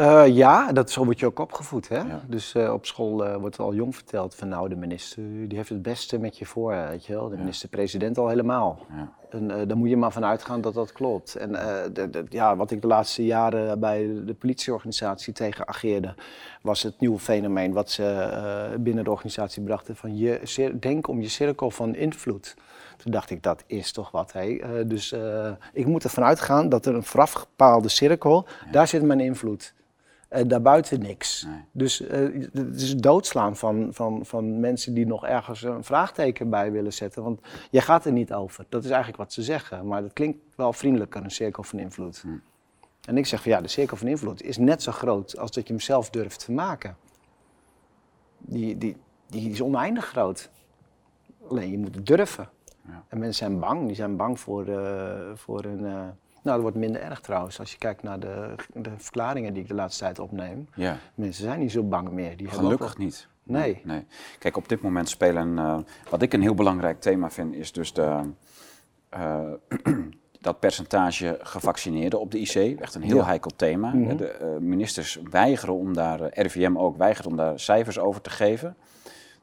[0.00, 1.88] Uh, ja, dat, zo word je ook opgevoed.
[1.88, 2.02] Hè?
[2.26, 5.68] Dus uh, op school uh, wordt al jong verteld van nou, de minister die heeft
[5.68, 7.28] het beste met je voor, weet je wel.
[7.28, 8.86] De minister-president al helemaal.
[8.88, 9.12] Ja.
[9.30, 11.34] En daar moet je maar van uitgaan dat dat klopt.
[11.34, 11.52] En
[11.92, 16.14] de, de, ja, wat ik de laatste jaren bij de politieorganisatie tegen ageerde,
[16.62, 21.28] was het nieuwe fenomeen wat ze binnen de organisatie brachten van je, denk om je
[21.28, 22.54] cirkel van invloed.
[22.96, 24.32] Toen dacht ik, dat is toch wat.
[24.32, 24.86] Hé.
[24.86, 25.14] dus
[25.72, 29.74] ik moet ervan uitgaan dat er een voorafgepaalde cirkel, daar zit mijn invloed.
[30.30, 31.46] Uh, daarbuiten niks.
[31.72, 31.98] Dus
[32.52, 37.22] het is doodslaan van, van, van mensen die nog ergens een vraagteken bij willen zetten.
[37.22, 38.64] Want je gaat er niet over.
[38.68, 39.86] Dat is eigenlijk wat ze zeggen.
[39.86, 42.20] Maar dat klinkt wel vriendelijker, een cirkel van invloed.
[42.20, 42.28] Hm.
[43.04, 45.66] En ik zeg van ja, de cirkel van invloed is net zo groot als dat
[45.66, 46.96] je hem zelf durft te maken.
[48.38, 50.50] Die, die, die is oneindig groot.
[51.48, 52.48] Alleen je moet het durven.
[52.88, 53.02] Ja.
[53.08, 53.86] En mensen zijn bang.
[53.86, 56.14] Die zijn bang voor, uh, voor een
[56.46, 57.58] nou, dat wordt minder erg trouwens.
[57.58, 60.68] Als je kijkt naar de, de verklaringen die ik de laatste tijd opneem.
[60.74, 60.96] Ja.
[61.14, 62.36] Mensen zijn niet zo bang meer.
[62.36, 63.28] Die Gelukkig niet.
[63.42, 63.80] Nee.
[63.84, 64.06] nee.
[64.38, 65.78] Kijk, op dit moment spelen, uh,
[66.10, 68.20] wat ik een heel belangrijk thema vind, is dus de,
[69.16, 69.50] uh,
[70.40, 72.80] dat percentage gevaccineerden op de IC.
[72.80, 73.90] Echt een heel heikel thema.
[73.92, 74.16] Mm -hmm.
[74.16, 78.76] De uh, ministers weigeren om daar, RVM ook, weigeren om daar cijfers over te geven.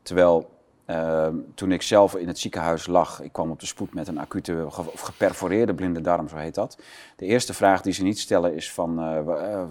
[0.02, 0.50] Terwijl
[0.94, 4.18] Ehm, toen ik zelf in het ziekenhuis lag, ik kwam op de spoed met een
[4.18, 6.78] acute of geperforeerde blinde darm, zo heet dat.
[7.16, 9.64] De eerste vraag die ze niet stellen is van, uh, uh,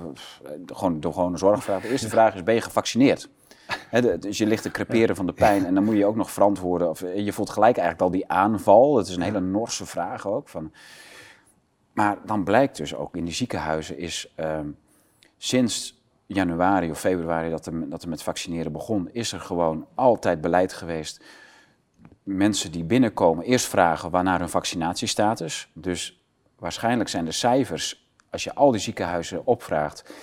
[0.67, 1.83] gewoon, de gewone zorgvraag.
[1.83, 3.29] De eerste vraag is, ben je gevaccineerd?
[4.21, 6.89] dus je ligt te creperen van de pijn en dan moet je ook nog verantwoorden.
[6.89, 8.97] Of, eh, je voelt gelijk eigenlijk al die aanval.
[8.97, 10.49] Het is een hele Norse vraag ook.
[10.49, 10.73] Van.
[11.93, 14.67] Maar dan blijkt dus ook in die ziekenhuizen is ehm,
[15.37, 16.02] sinds
[16.35, 20.73] januari of februari dat er, dat er met vaccineren begon, is er gewoon altijd beleid
[20.73, 21.25] geweest.
[22.23, 25.71] Mensen die binnenkomen eerst vragen waarnaar hun vaccinatiestatus.
[25.73, 26.25] Dus
[26.59, 30.15] waarschijnlijk zijn de cijfers, als je al die ziekenhuizen opvraagt,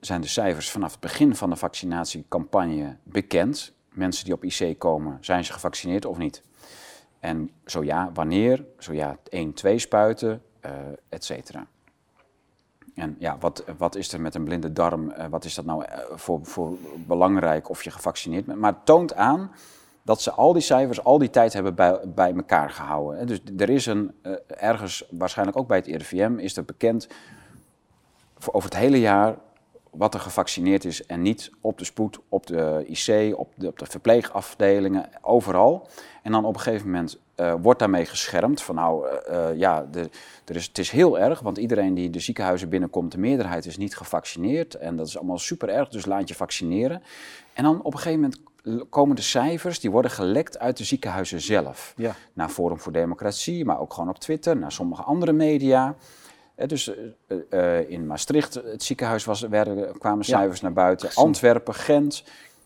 [0.00, 3.72] zijn de cijfers vanaf het begin van de vaccinatiecampagne bekend.
[3.88, 6.42] Mensen die op IC komen, zijn ze gevaccineerd of niet?
[7.20, 8.64] En zo ja, wanneer?
[8.78, 10.70] Zo ja, één, twee spuiten, uh,
[11.08, 11.66] et cetera.
[12.94, 15.10] En ja, wat, wat is er met een blinde darm?
[15.10, 16.76] Uh, wat is dat nou uh, voor, voor
[17.06, 18.58] belangrijk of je gevaccineerd bent?
[18.58, 19.50] Maar het toont aan
[20.02, 23.26] dat ze al die cijfers al die tijd hebben bij, bij elkaar gehouden.
[23.26, 27.08] Dus er is een, uh, ergens, waarschijnlijk ook bij het RIVM, is er bekend
[28.50, 29.36] over het hele jaar
[29.92, 33.78] wat er gevaccineerd is en niet op de spoed, op de IC, op de, op
[33.78, 35.88] de verpleegafdelingen, overal.
[36.22, 40.10] En dan op een gegeven moment uh, wordt daarmee geschermd van nou uh, ja, de,
[40.44, 43.76] er is, het is heel erg, want iedereen die de ziekenhuizen binnenkomt, de meerderheid is
[43.76, 44.74] niet gevaccineerd.
[44.74, 47.02] En dat is allemaal super erg, dus laat je vaccineren.
[47.52, 48.40] En dan op een gegeven moment
[48.90, 51.94] komen de cijfers, die worden gelekt uit de ziekenhuizen zelf.
[51.96, 52.14] Ja.
[52.32, 55.96] Naar Forum voor Democratie, maar ook gewoon op Twitter, naar sommige andere media.
[56.56, 56.92] Dus
[57.50, 61.10] uh, in Maastricht, het ziekenhuis, was, werden, kwamen cijfers naar buiten.
[61.14, 62.24] Antwerpen, Gent,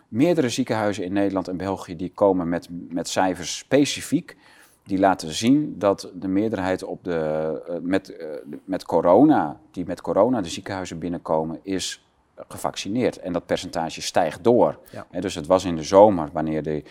[0.08, 4.36] meerdere ziekenhuizen in Nederland en België die komen met, met cijfers specifiek.
[4.84, 8.16] Die laten zien dat de meerderheid op de, met,
[8.64, 12.05] met corona, die met corona de ziekenhuizen binnenkomen, is
[12.48, 13.18] gevaccineerd.
[13.18, 14.78] En dat percentage stijgt door.
[14.90, 15.20] Ja.
[15.20, 16.82] dus het was in de zomer, wanneer, de,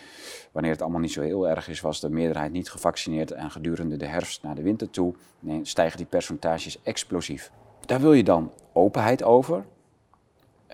[0.51, 3.31] wanneer het allemaal niet zo heel erg is, was de meerderheid niet gevaccineerd.
[3.31, 7.51] En gedurende de herfst naar de winter toe nee, stijgen die percentages explosief.
[7.85, 9.65] Daar wil je dan openheid over.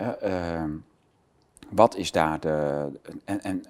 [0.00, 0.64] Uh,
[1.74, 2.86] wat is daar de.
[3.24, 3.62] En, en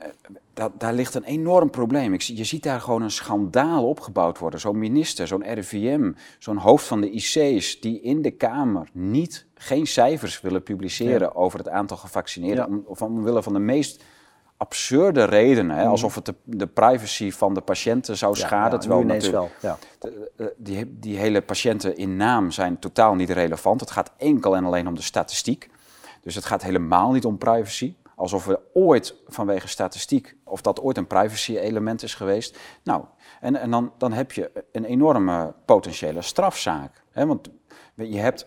[0.54, 2.12] dat, daar ligt een enorm probleem.
[2.12, 4.60] Ik, je ziet daar gewoon een schandaal opgebouwd worden.
[4.60, 9.86] Zo'n minister, zo'n RIVM, zo'n hoofd van de IC's, die in de Kamer niet, geen
[9.86, 12.70] cijfers willen publiceren over het aantal gevaccineerden.
[12.70, 12.80] Ja.
[12.86, 14.04] Om, omwille van de meest
[14.56, 15.76] absurde redenen.
[15.76, 15.90] Hè, mhm.
[15.90, 18.72] alsof het de, de, privacy van de patiënten zou schaden.
[18.72, 19.78] Ja, terwijl natuurlijk, wel.
[19.98, 23.80] De, die, die hele patiënten in naam zijn totaal niet relevant.
[23.80, 25.70] Het gaat enkel en alleen om de statistiek.
[26.22, 27.94] Dus het gaat helemaal niet om privacy.
[28.16, 32.58] Alsof we ooit vanwege statistiek, of dat ooit een privacy-element is geweest.
[32.84, 33.04] Nou,
[33.40, 37.02] en, en dan, dan heb je een enorme potentiële strafzaak.
[37.10, 37.26] Hè?
[37.26, 37.48] Want
[37.94, 38.46] je hebt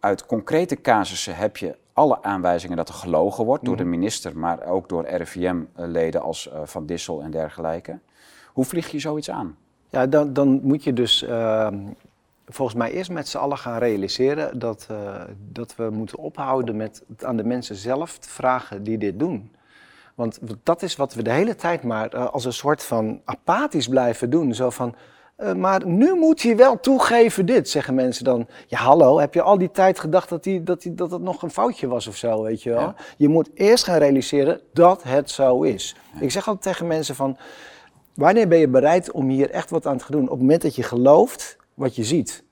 [0.00, 3.90] uit concrete casussen heb je alle aanwijzingen dat er gelogen wordt door de mhm.
[3.90, 7.98] minister, maar ook door RIVM-leden als uh, Van Dissel en dergelijke.
[8.52, 9.56] Hoe vlieg je zoiets aan?
[9.88, 11.68] Ja, dan, dan moet je dus uh,
[12.50, 17.02] volgens mij eerst met z'n allen gaan realiseren dat, uh, dat we moeten ophouden met
[17.18, 19.52] aan de mensen zelf te vragen die dit doen.
[20.14, 23.88] Want dat is wat we de hele tijd maar uh, als een soort van apathisch
[23.88, 24.54] blijven doen.
[24.54, 24.94] Zo van,
[25.38, 28.46] uh, maar nu moet hij wel toegeven dit, zeggen mensen dan.
[28.66, 31.42] Ja, hallo, heb je al die tijd gedacht dat, die, dat, die, dat het nog
[31.42, 32.80] een foutje was of zo, weet je wel?
[32.80, 32.94] Ja.
[33.16, 35.96] Je moet eerst gaan realiseren dat het zo is.
[36.14, 36.20] Ja.
[36.20, 37.36] Ik zeg altijd tegen mensen van,
[38.14, 40.22] wanneer ben je bereid om hier echt wat aan te doen?
[40.22, 42.44] Op het moment dat je gelooft wat je ziet.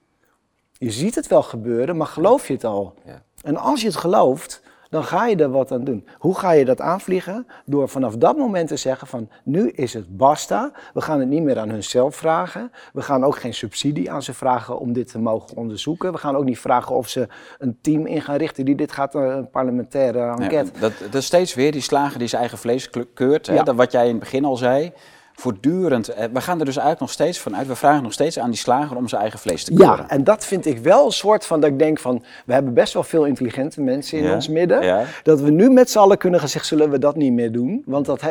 [0.72, 2.94] Je ziet het wel gebeuren, maar geloof je het al?
[3.04, 3.22] Ja.
[3.42, 6.06] En als je het gelooft, dan ga je er wat aan doen.
[6.18, 7.46] Hoe ga je dat aanvliegen?
[7.64, 10.72] Door vanaf dat moment te zeggen van nu is het basta.
[10.94, 12.72] We gaan het niet meer aan hunzelf vragen.
[12.92, 16.12] We gaan ook geen subsidie aan ze vragen om dit te mogen onderzoeken.
[16.12, 19.14] We gaan ook niet vragen of ze een team in gaan richten die dit gaat,
[19.14, 20.78] een parlementaire enquête.
[20.80, 23.46] Dat, dat is steeds weer die slager die zijn eigen vlees keurt.
[23.46, 23.54] Hè?
[23.54, 23.62] Ja.
[23.62, 24.92] Dat, wat jij in het begin al zei
[25.40, 26.08] voortdurend.
[26.08, 27.66] eh, We gaan er dus eigenlijk nog steeds vanuit.
[27.66, 29.96] We vragen nog steeds aan die slager om zijn eigen vlees te keuren.
[29.96, 32.74] Ja, en dat vind ik wel een soort van dat ik denk van, we hebben
[32.74, 34.82] best wel veel intelligente mensen in Ja, ons midden.
[34.82, 35.04] ja.
[35.22, 37.82] Dat we nu met z'n allen kunnen gaan zeggen, zullen we dat niet meer doen?
[37.86, 38.22] Want dat,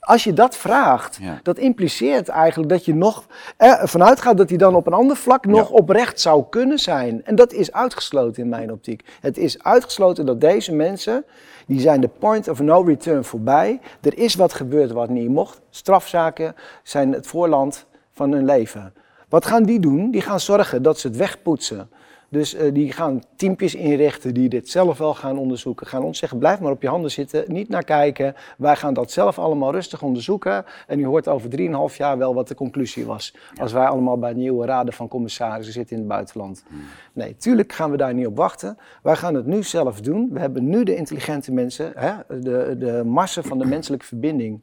[0.00, 1.40] als je dat vraagt, Ja.
[1.42, 3.24] dat impliceert eigenlijk dat je nog
[3.56, 7.24] ervan uitgaat dat hij dan op een ander vlak nog oprecht zou kunnen zijn.
[7.24, 9.04] En dat is uitgesloten in mijn optiek.
[9.20, 11.24] Het is uitgesloten dat deze mensen,
[11.72, 13.80] die zijn de point of no return voorbij.
[14.00, 15.60] Er is wat gebeurd wat niet mocht.
[15.70, 18.94] Strafzaken zijn het voorland van hun leven.
[19.28, 20.10] Wat gaan die doen?
[20.10, 21.90] Die gaan zorgen dat ze het wegpoetsen.
[22.32, 25.86] Dus eh, die gaan teampjes inrichten die dit zelf wel gaan onderzoeken.
[25.86, 28.34] Gaan ons zeggen, blijf maar op je handen zitten, niet naar kijken.
[28.58, 30.64] Wij gaan dat zelf allemaal rustig onderzoeken.
[30.86, 31.50] En u hoort over
[31.90, 33.34] 3,5 jaar wel wat de conclusie was.
[33.60, 36.64] Als wij allemaal bij nieuwe raden van commissarissen zitten in het buitenland.
[37.12, 38.78] Nee, tuurlijk gaan we daar niet op wachten.
[39.02, 40.28] Wij gaan het nu zelf doen.
[40.32, 44.62] We hebben nu de intelligente mensen, hè, de, de massa van de menselijke verbinding.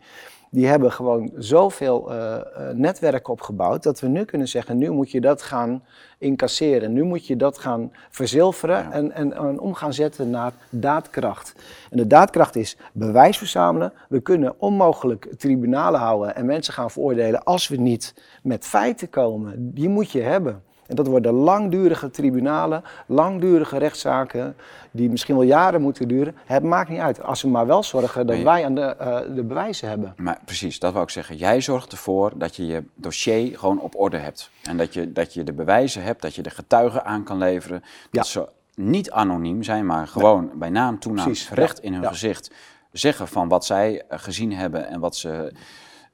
[0.52, 2.44] Die hebben gewoon zoveel eh, eh,
[2.76, 5.84] netwerken opgebouwd dat we nu kunnen zeggen, nu moet je dat gaan
[6.18, 6.94] incasseren.
[6.94, 8.92] Nu moet je dat gaan verzilveren Ja.
[8.92, 11.54] en, en, en om gaan zetten naar daadkracht.
[11.90, 13.94] En de daadkracht is bewijs verzamelen.
[14.10, 19.74] We kunnen onmogelijk tribunalen houden en mensen gaan veroordelen als we niet met feiten komen.
[19.74, 20.64] Die moet je hebben.
[20.90, 24.56] En dat worden langdurige tribunalen, langdurige rechtszaken,
[24.92, 26.36] die misschien wel jaren moeten duren.
[26.46, 29.44] Het maakt niet uit, als we maar wel zorgen dat wij aan de, eh, de
[29.44, 30.14] bewijzen hebben.
[30.18, 31.36] Maar precies, dat wou ik zeggen.
[31.36, 34.50] Jij zorgt ervoor dat je je dossier gewoon op orde hebt.
[34.64, 37.82] En dat je, dat je de bewijzen hebt, dat je de getuigen aan kan leveren.
[37.84, 38.08] Ja.
[38.12, 42.08] Dat ze niet anoniem zijn, maar gewoon bij naam, toenaam, Precies, recht in hun ja.
[42.08, 42.52] gezicht
[42.92, 45.54] zeggen van wat zij eh, gezien hebben en wat ze.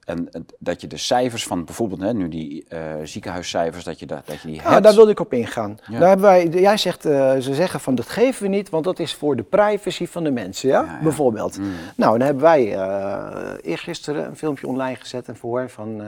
[0.05, 0.29] En
[0.59, 4.41] dat je de cijfers van bijvoorbeeld hè, nu die eh, ziekenhuiscijfers, dat je, dat, dat
[4.41, 4.83] je die Ja, hebt.
[4.83, 5.77] daar wilde ik op ingaan.
[5.87, 5.99] Ja.
[5.99, 8.99] Daar hebben wij, jij zegt, eh, ze zeggen van dat geven we niet, want dat
[8.99, 10.81] is voor de privacy van de mensen, ja?
[10.81, 10.99] Ja, ja.
[11.03, 11.57] bijvoorbeeld.
[11.57, 11.71] Mm.
[11.95, 16.01] Nou, dan hebben wij eh eergisteren een filmpje online gezet, een verhoor van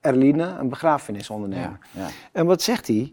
[0.00, 1.78] Erline, een begrafenisondernemer.
[1.92, 2.08] ja, ja.
[2.32, 3.12] En wat zegt hij?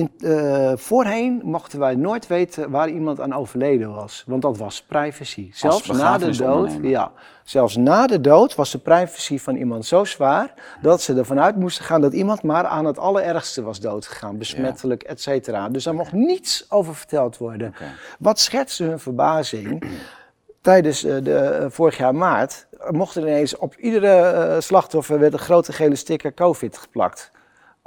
[0.00, 4.82] In, eh, voorheen mochten wij nooit weten waar iemand aan overleden was, want dat was
[4.82, 5.50] privacy.
[5.52, 7.12] Zelfs na de dood, ja,
[7.44, 11.56] zelfs na de dood was de privacy van iemand zo zwaar dat ze ervan uit
[11.56, 15.68] moesten gaan dat iemand maar aan het allerergste was doodgegaan, besmettelijk, et cetera.
[15.68, 17.74] Dus daar mocht niets over verteld worden.
[18.18, 19.82] Wat schetste hun verbazing?
[20.60, 25.38] Tijdens eh, de, eh, vorig jaar maart mocht er ineens op iedere slachtoffer werd een
[25.38, 27.30] grote gele sticker COVID geplakt.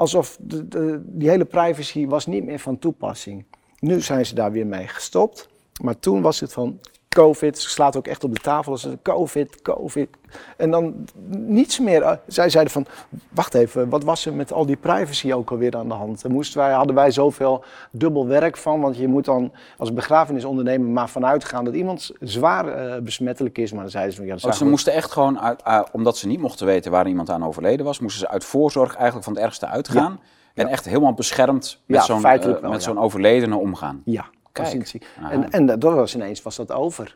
[0.04, 3.46] Alsof de, de- die hele privacy was niet meer van toepassing.
[3.80, 5.50] Nu zijn ze daar weer mee gestopt.
[5.82, 6.80] Maar toen was het van
[7.14, 7.60] COVID.
[7.60, 10.10] Ze slaat ook echt op de tafel als ze COVID, COVID.
[10.58, 12.02] En dan niets meer.
[12.02, 12.86] eh, Zij zeiden van,
[13.30, 16.24] wacht even, wat was er met al die privacy ook alweer aan de hand?
[16.24, 18.82] En moesten wij, hadden wij zoveel dubbel werk van?
[18.82, 23.72] Want je moet dan als begrafenisondernemer maar vanuit gaan dat iemand zwaar eh, besmettelijk is.
[23.72, 26.18] Maar dan zeiden ze van, ja, dat Oh, ze moesten echt gewoon, uit, ah, omdat
[26.18, 29.34] ze niet mochten weten waar iemand aan overleden was, moesten ze uit voorzorg eigenlijk van
[29.34, 30.20] het ergste uitgaan.
[30.54, 34.02] En echt helemaal beschermd met Ja, zo'n eh, wel, met zo'n overledene omgaan.
[34.06, 35.02] Ja, Kijk.
[35.20, 35.32] Aha.
[35.32, 37.16] En, en dat was ineens was dat over.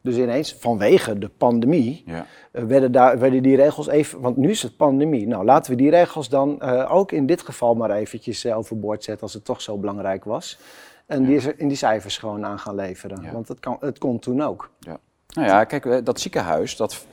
[0.00, 2.26] Dus ineens, vanwege de pandemie, Ja.
[2.52, 4.20] eh, werden, daar, werden die regels even...
[4.20, 5.26] Want nu is het pandemie.
[5.26, 9.04] Nou, laten we die regels dan eh, ook in dit geval maar eventjes eh, overboord
[9.04, 9.22] zetten...
[9.22, 10.58] als het toch zo belangrijk was.
[11.06, 13.22] En die, is er- in die cijfers gewoon aan gaan leveren.
[13.22, 13.32] Ja.
[13.32, 14.70] Want het, kan, het kon toen ook.
[14.80, 14.98] Ja.
[15.34, 17.06] Nou ja, kijk, dat ziekenhuis, dat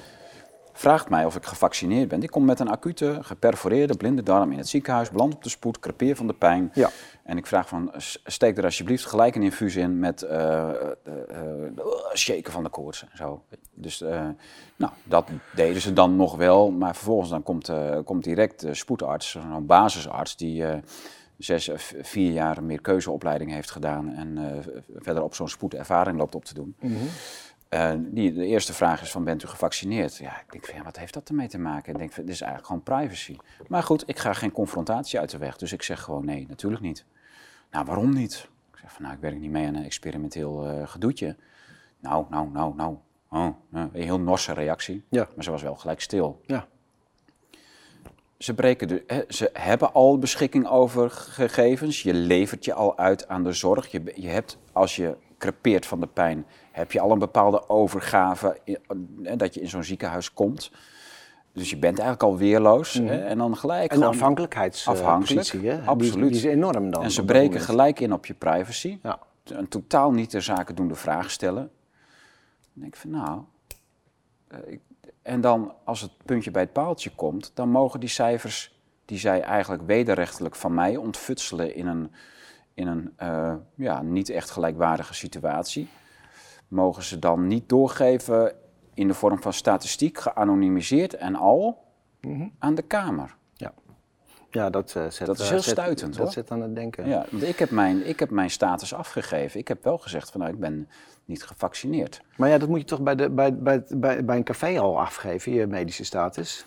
[0.78, 2.24] vraagt mij of ik gevaccineerd ben.
[2.24, 5.80] Ik kom met een acute, geperforeerde blinde darm in het ziekenhuis, beland op de spoed,
[5.80, 6.72] crepeer van de pijn.
[6.74, 6.90] Ja.
[7.24, 7.92] En ik vraag van,
[8.26, 11.72] steek er alsjeblieft gelijk een infuus in met eh, eh, eh,
[12.14, 13.44] shaken van de koorts en zo.
[13.74, 14.00] Dus
[14.76, 17.72] nou, dat deden ze dan nog wel, maar vervolgens dan komt,
[18.04, 20.66] komt direct de spoedarts, zo'n basisarts, die
[21.38, 24.64] zes of vier jaar meer keuzeopleiding heeft gedaan en
[24.96, 26.76] verder op zo'n spoed ervaring loopt op te doen.
[26.80, 27.06] Mhm.
[27.76, 30.18] Eh, die, de eerste vraag is van, bent u gevaccineerd?
[30.18, 31.92] Ja, ik denk van, ja, wat heeft dat ermee te maken?
[31.92, 33.38] Ik denk van, dit is eigenlijk gewoon privacy.
[33.68, 35.58] Maar goed, ik ga geen confrontatie uit de weg.
[35.58, 37.06] Dus ik zeg gewoon, nee, natuurlijk niet.
[37.72, 38.50] Nou, waarom niet?
[38.72, 41.36] Ik zeg van, nou, ik werk niet mee aan een experimenteel uh, gedoetje.
[42.00, 42.96] Nou, nou, nou, nou.
[43.30, 45.04] Oh, een heel norse reactie.
[45.10, 45.28] Ja.
[45.36, 46.42] Maar ze was wel gelijk stil.
[46.46, 46.68] Ja.
[48.38, 52.04] Ze, breken de, hè, ze hebben al beschikking over gegevens.
[52.04, 53.92] Je levert je al uit aan de zorg.
[53.92, 58.60] Je, je hebt, als je crepeert van de pijn, heb je al een bepaalde overgave
[59.24, 60.72] hè, dat je in zo'n ziekenhuis komt.
[61.54, 63.00] Dus je bent eigenlijk al weerloos.
[63.00, 63.08] Mm.
[63.08, 63.92] Hè, en dan gelijk.
[63.92, 66.14] En afhankelijkheidspositie, uh, Absoluut.
[66.14, 67.04] Die, die, is enorm dan.
[67.04, 69.00] En ze breken gelijk in op je privacy.
[69.04, 69.20] Ja.
[69.44, 71.72] Een totaal niet ter zake doende vraag stellen.
[72.74, 73.42] Dan denk ik van nou.
[74.52, 74.80] Uh, ik,
[75.22, 79.42] en dan, als het puntje bij het paaltje komt, dan mogen die cijfers die zij
[79.42, 82.12] eigenlijk wederrechtelijk van mij ontfutselen in een,
[82.76, 85.90] in een uh, ja, niet echt gelijkwaardige situatie,
[86.68, 88.54] mogen ze dan niet doorgeven
[88.94, 91.84] in de vorm van statistiek, geanonimiseerd en al,
[92.22, 92.54] mm -hmm.
[92.60, 93.36] aan de Kamer.
[93.54, 93.74] Ja,
[94.50, 96.26] ja dat, uh, zet, dat is heel stuitend zet, hoor.
[96.26, 97.08] Dat zit aan het denken.
[97.08, 99.60] Ja, want ik heb, mijn, ik heb mijn status afgegeven.
[99.60, 100.90] Ik heb wel gezegd van nou, ik ben
[101.26, 102.22] niet gevaccineerd.
[102.38, 105.00] Maar ja, dat moet je toch bij, de, bij, bij, bij, bij een café al
[105.00, 106.66] afgeven, je medische status?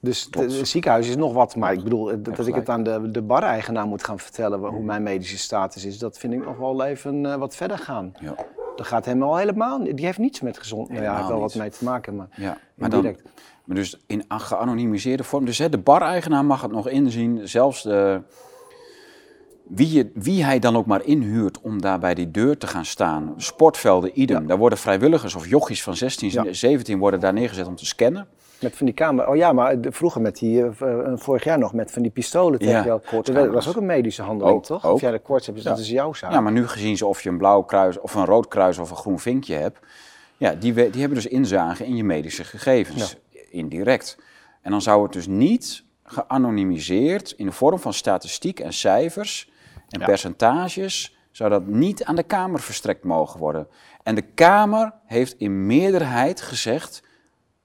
[0.00, 3.10] Dus het ziekenhuis is nog wat, maar ik bedoel, dat, dat ik het aan de,
[3.10, 6.84] de bar-eigenaar moet gaan vertellen hoe mijn medische status is, dat vind ik nog wel
[6.84, 8.12] even uh, wat verder gaan.
[8.20, 8.34] Ja.
[8.76, 10.88] Dat gaat hem al helemaal Die heeft niets met gezond.
[10.88, 12.58] Nou ja, wel wat mee te maken, maar, ja.
[12.74, 13.22] maar direct.
[13.64, 15.44] Maar dus in geanonimiseerde vorm.
[15.44, 18.22] Dus hè, de bar-eigenaar mag het nog inzien, zelfs de
[19.70, 22.84] wie, je, wie hij dan ook maar inhuurt om daar bij die deur te gaan
[22.84, 23.34] staan.
[23.36, 24.40] Sportvelden, idem.
[24.40, 24.46] Ja.
[24.46, 26.52] Daar worden vrijwilligers of jochies van 16, ja.
[26.52, 28.28] 17 worden daar neergezet om te scannen.
[28.60, 29.28] Met van die camera.
[29.28, 30.70] Oh ja, maar vroeger met die, uh,
[31.14, 33.00] vorig jaar nog met van die pistolen tegen ja.
[33.22, 34.86] Dat was ook een medische handeling, ook, toch?
[34.86, 34.94] Ook.
[34.94, 36.32] Of jij de koorts hebt, dus dat is jouw zaak.
[36.32, 38.90] Ja, maar nu gezien ze of je een blauw kruis of een rood kruis of
[38.90, 39.78] een groen vinkje hebt.
[40.36, 43.16] Ja, die, die hebben dus inzage in je medische gegevens.
[43.50, 44.18] Indirect.
[44.62, 49.50] En dan zou het dus niet geanonimiseerd in de vorm van statistiek en cijfers
[49.88, 50.06] en ja.
[50.06, 53.68] percentages zou dat niet aan de Kamer verstrekt mogen worden.
[54.02, 57.02] En de Kamer heeft in meerderheid gezegd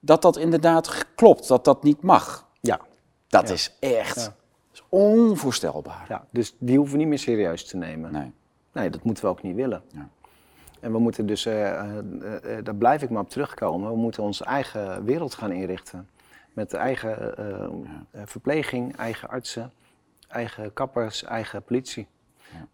[0.06, 2.48] dat dat inderdaad klopt, dat dat niet mag.
[2.60, 2.80] Ja.
[3.28, 3.54] Dat ja.
[3.54, 4.34] is echt ja.
[4.72, 6.04] is onvoorstelbaar.
[6.08, 8.12] Ja, dus die hoeven we niet meer serieus te nemen.
[8.12, 8.32] Nee.
[8.72, 9.82] Nee, dat moeten we ook niet willen.
[9.88, 10.08] Ja.
[10.80, 11.96] En we moeten dus, uh, uh,
[12.44, 16.08] uh, daar blijf ik maar op terugkomen, we moeten onze eigen wereld gaan inrichten.
[16.52, 17.34] Met eigen
[18.24, 19.72] verpleging, eigen artsen,
[20.28, 22.06] eigen kappers, eigen politie.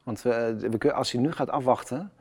[0.02, 2.12] Want we, we, als je nu gaat afwachten,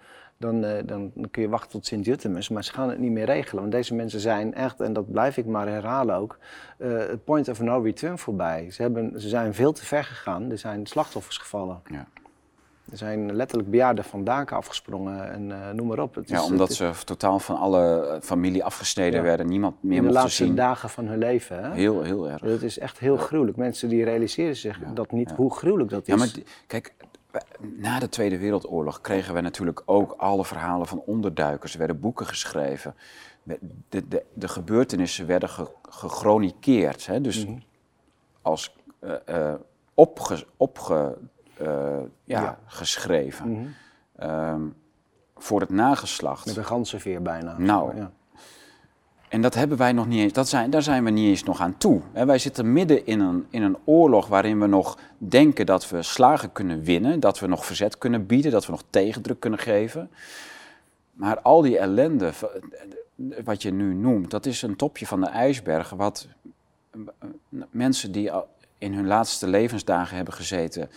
[0.41, 3.61] dan, uh, dan, kun je wachten tot Sint-Juttemus, maar ze gaan het niet meer regelen.
[3.61, 6.37] Want deze mensen zijn echt, en dat blijf ik maar herhalen ook,
[6.77, 8.71] uh, het point of no return voorbij.
[8.71, 11.81] Ze, hebben, ze zijn veel te ver gegaan, er zijn slachtoffers gevallen.
[11.89, 12.07] Ja.
[12.91, 16.15] Er zijn letterlijk bejaarden van daken afgesprongen en uh, noem maar op.
[16.15, 19.25] Het ja, is, omdat het, ze totaal van alle familie afgesneden ja.
[19.25, 20.55] werden, niemand meer In de mocht laatste zien.
[20.55, 21.63] dagen van hun leven.
[21.63, 21.73] Hè?
[21.73, 22.41] Heel, heel erg.
[22.41, 23.57] Dat is echt heel gruwelijk.
[23.57, 26.07] Mensen die realiseren zich Ja, dat niet, hoe gruwelijk dat is.
[26.07, 26.31] Ja, maar
[26.67, 26.93] kijk,
[27.77, 31.73] na de Tweede Wereldoorlog kregen we natuurlijk ook alle verhalen van onderduikers.
[31.73, 32.95] Er werden boeken geschreven.
[33.43, 33.59] De,
[33.89, 35.67] de, de, gebeurtenissen werden ge.
[37.05, 37.21] Hè?
[37.21, 37.57] Dus Mhm.
[38.41, 38.75] als
[39.93, 41.17] opge, opge,
[41.57, 42.59] ja, Ja.
[42.65, 43.51] geschreven.
[43.51, 43.67] Mhm.
[44.15, 44.61] Ehm,
[45.37, 46.45] voor het nageslacht.
[46.45, 47.57] Met een ganzenveer bijna.
[47.57, 47.95] Nou.
[47.95, 48.11] Ja.
[49.31, 51.61] En dat hebben wij nog niet eens, dat zijn, daar zijn we niet eens nog
[51.61, 52.01] aan toe.
[52.13, 56.51] Wij zitten midden in een, in een oorlog waarin we nog denken dat we slagen
[56.51, 60.09] kunnen winnen, dat we nog verzet kunnen bieden, dat we nog tegendruk kunnen geven.
[61.13, 62.31] Maar al die ellende,
[63.43, 65.89] wat je nu noemt, dat is een topje van de ijsberg.
[65.89, 66.27] Wat
[67.69, 68.31] mensen die
[68.77, 70.89] in hun laatste levensdagen hebben gezeten,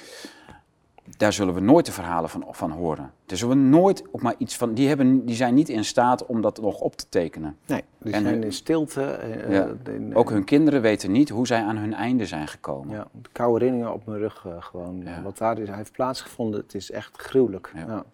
[1.16, 3.10] daar zullen we nooit de verhalen van, van horen.
[3.26, 4.74] Daar zullen we nooit ook maar iets van.
[4.74, 7.56] Die, hebben, die zijn niet in staat om dat nog op te tekenen.
[7.66, 9.02] Nee, die En zijn hun- in stilte.
[9.02, 9.68] eh, Ja.
[9.84, 12.94] eh, in- Ook hun kinderen weten niet hoe zij aan hun einde zijn gekomen.
[12.96, 15.00] Ja, de koude rillingen op mijn rug eh, gewoon.
[15.04, 15.22] Ja.
[15.22, 17.70] Wat daar is, heeft plaatsgevonden, het is echt gruwelijk.
[17.74, 17.84] Ja.
[17.86, 18.04] Ja.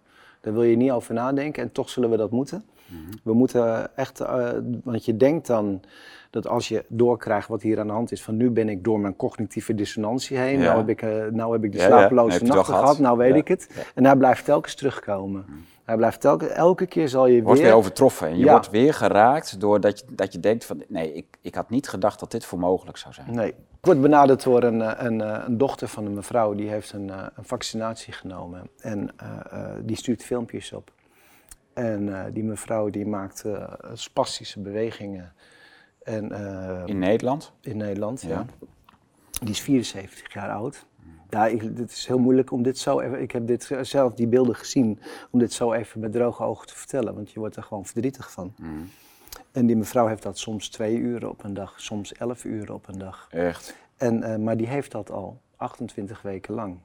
[0.41, 2.63] Daar wil je niet over nadenken en toch zullen we dat moeten.
[2.85, 2.99] Mhm.
[3.23, 4.49] We moeten echt, eh,
[4.83, 5.81] want je denkt dan
[6.31, 8.99] dat als je doorkrijgt wat hier aan de hand is, van nu ben ik door
[8.99, 12.79] mijn cognitieve dissonantie heen, nou, heb ik, eh, nou heb ik de slapeloze wel gehad,
[12.79, 12.99] gehad?
[12.99, 13.69] nou weet ik het.
[13.95, 15.45] En hij blijft telkens terugkomen.
[15.83, 17.67] Hij blijft telkens, elke keer zal je Je wordt weer...
[17.67, 18.51] weer overtroffen en je Ja.
[18.51, 22.19] wordt weer geraakt doordat je, dat je denkt van nee, ik, ik had niet gedacht
[22.19, 23.35] dat dit voor mogelijk zou zijn.
[23.35, 23.49] Nee.
[23.49, 26.93] Ik word benaderd door een, eh, een, eh, een dochter van een mevrouw die heeft
[26.93, 28.69] een, een vaccinatie genomen.
[28.79, 29.09] En
[29.83, 30.91] die stuurt filmpjes op.
[31.73, 33.43] En die mevrouw die maakt
[33.93, 35.33] spastische bewegingen.
[36.03, 36.31] En,
[36.85, 37.53] In Nederland?
[37.61, 38.29] in Nederland, ja.
[38.29, 38.45] Ja.
[39.39, 40.85] Die is 74 jaar oud.
[41.29, 43.21] Ja, ik, het is heel moeilijk om dit zo even.
[43.21, 44.99] Ik heb dit zelf die beelden gezien.
[45.31, 47.15] Om dit zo even met droge ogen te vertellen.
[47.15, 48.53] Want je wordt er gewoon verdrietig van.
[48.57, 48.89] Mm.
[49.51, 52.87] En die mevrouw heeft dat soms twee uur op een dag, soms elf uur op
[52.87, 53.27] een dag.
[53.29, 53.75] Echt.
[53.97, 56.77] En, eh, maar die heeft dat al 28 weken lang.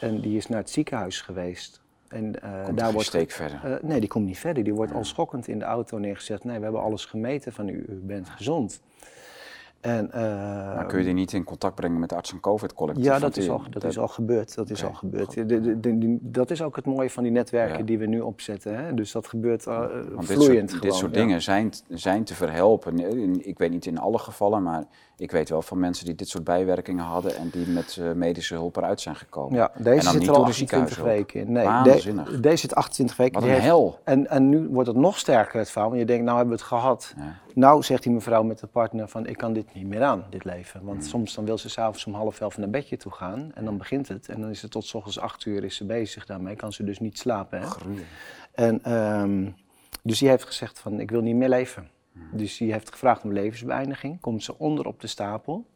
[0.00, 1.82] En die is naar het ziekenhuis geweest.
[2.08, 3.60] En, eh, Komt daar wordt, steek verder.
[3.64, 4.64] eh, nee, die komt niet verder.
[4.64, 4.96] Die wordt Ja.
[4.98, 6.44] al schokkend in de auto neergezet.
[6.44, 7.84] Nee, we hebben alles gemeten van u.
[7.88, 8.80] U bent gezond.
[9.80, 10.20] En, eh,
[10.74, 13.04] maar kun je die niet in contact brengen met de arts- en covid-collectief?
[13.04, 14.54] ja, dat is, al, dat is al gebeurd.
[14.54, 15.24] Dat is al gebeurd.
[15.24, 15.34] goed.
[15.34, 17.84] De- de- de- die- dat is ook het mooie van die netwerken Ja.
[17.84, 18.76] die we nu opzetten.
[18.84, 18.94] Hè?
[18.94, 20.80] Dus dat gebeurt uh, Want dit vloeiend soort, gewoon.
[20.80, 21.20] dit soort ja.
[21.20, 22.98] dingen zijn, zijn te verhelpen.
[23.46, 24.84] Ik weet niet in alle gevallen, maar
[25.18, 28.54] ik weet wel van mensen die dit soort bijwerkingen hadden en die met eh, medische
[28.54, 29.56] hulp eruit zijn gekomen.
[29.58, 31.06] Ja, deze zit niet er al door de 28 ziekenhuishulp.
[31.08, 31.52] weken in.
[31.52, 32.30] Nee, Waanzinnig.
[32.30, 33.34] de- deze zit 28 weken.
[33.34, 33.98] Wat een heeft- hel.
[34.04, 35.88] En, en nu wordt het nog sterker het verhaal.
[35.88, 37.14] Want je denkt, nou hebben we het gehad.
[37.16, 37.36] Ja.
[37.54, 40.44] Nou zegt die mevrouw met de partner van, ik kan dit niet meer aan, dit
[40.44, 40.84] leven.
[40.84, 41.04] Want Mm.
[41.06, 43.50] soms dan wil ze s'avonds om half elf naar bedje toe gaan.
[43.54, 44.28] En dan begint het.
[44.28, 46.56] En dan is het tot s ochtends acht uur is ze bezig daarmee.
[46.56, 47.60] Kan ze dus niet slapen.
[47.60, 47.66] Hè?
[48.52, 49.46] En, ehm,
[50.02, 51.88] dus die heeft gezegd van, ik wil niet meer leven.
[52.32, 54.20] Dus die heeft gevraagd om levensbeëindiging.
[54.20, 55.66] Komt ze onder op de stapel.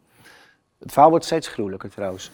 [0.79, 2.31] Het verhaal wordt steeds gruwelijker trouwens.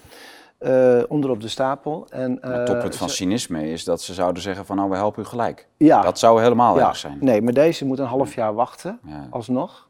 [0.59, 2.07] Eh, onder op de stapel.
[2.11, 4.97] En, het eh, toppunt van ze- cynisme is dat ze zouden zeggen van nou we
[4.97, 5.69] helpen u gelijk.
[5.77, 6.01] Ja.
[6.01, 7.19] Dat zou helemaal ja, erg zijn.
[7.21, 9.27] Nee, maar deze moet een half jaar wachten, Ja.
[9.31, 9.88] alsnog.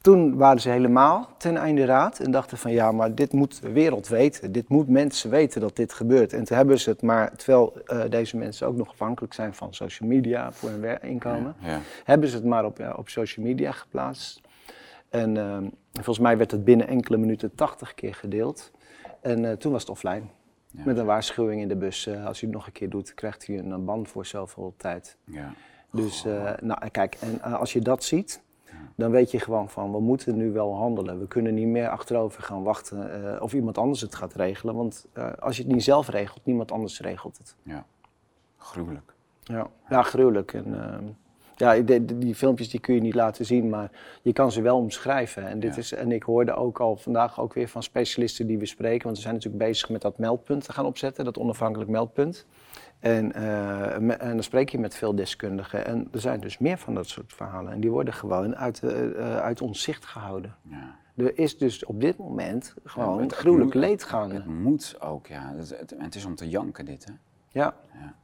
[0.00, 3.72] Toen waren ze helemaal ten einde raad en dachten van ja, maar dit moet de
[3.72, 4.52] wereld weten.
[4.52, 6.32] Dit moet mensen weten dat dit gebeurt.
[6.32, 9.74] En toen hebben ze het, maar terwijl eh, deze mensen ook nog afhankelijk zijn van
[9.74, 11.80] social media voor hun inkomen, Ja.
[12.04, 14.40] hebben ze het maar op, ja, op social media geplaatst.
[15.08, 18.70] En ehm, volgens mij werd het binnen enkele minuten 80 keer gedeeld.
[19.20, 20.22] En eh, toen was het offline.
[20.70, 22.06] Met een waarschuwing in de bus.
[22.06, 24.74] eh, als u het nog een keer doet, krijgt u een, eh, ban voor zoveel
[24.76, 25.16] tijd.
[25.24, 25.52] Ja.
[25.92, 28.40] Dus eh, nou, kijk, en eh, als je dat ziet,
[29.00, 31.18] dan weet je gewoon van, we moeten nu wel handelen.
[31.18, 34.74] We kunnen niet meer achterover gaan wachten eh, of iemand anders het gaat regelen.
[34.74, 37.56] Want eh, als je het niet zelf regelt, niemand anders regelt het.
[37.62, 37.84] ja.
[38.56, 39.14] Gruwelijk.
[39.42, 40.52] Ja, ja gruwelijk.
[40.52, 41.04] En, ehm,
[41.60, 43.90] ja, die, die- die filmpjes die kun je niet laten zien, maar
[44.22, 45.46] je kan ze wel omschrijven.
[45.46, 45.80] En, dit Ja.
[45.80, 49.16] is, en ik hoorde ook al vandaag ook weer van specialisten die we spreken, want
[49.16, 52.46] we zijn natuurlijk bezig met dat meldpunt te gaan opzetten, dat onafhankelijk meldpunt.
[52.98, 53.42] En, eh,
[53.98, 55.86] me- en dan spreek je met veel deskundigen.
[55.86, 57.72] En er zijn dus meer van dat soort verhalen.
[57.72, 60.54] En die worden gewoon uit, eh, eh, uit ons zicht gehouden.
[60.68, 60.98] Ja.
[61.16, 64.34] Er is dus op dit moment gewoon Ja, gruwelijk het moet- leed gaande.
[64.34, 65.54] Het moet ook, ja.
[65.56, 67.12] Het, het, het is om te janken dit, hè.
[67.48, 67.74] Ja.
[67.92, 68.14] Ja,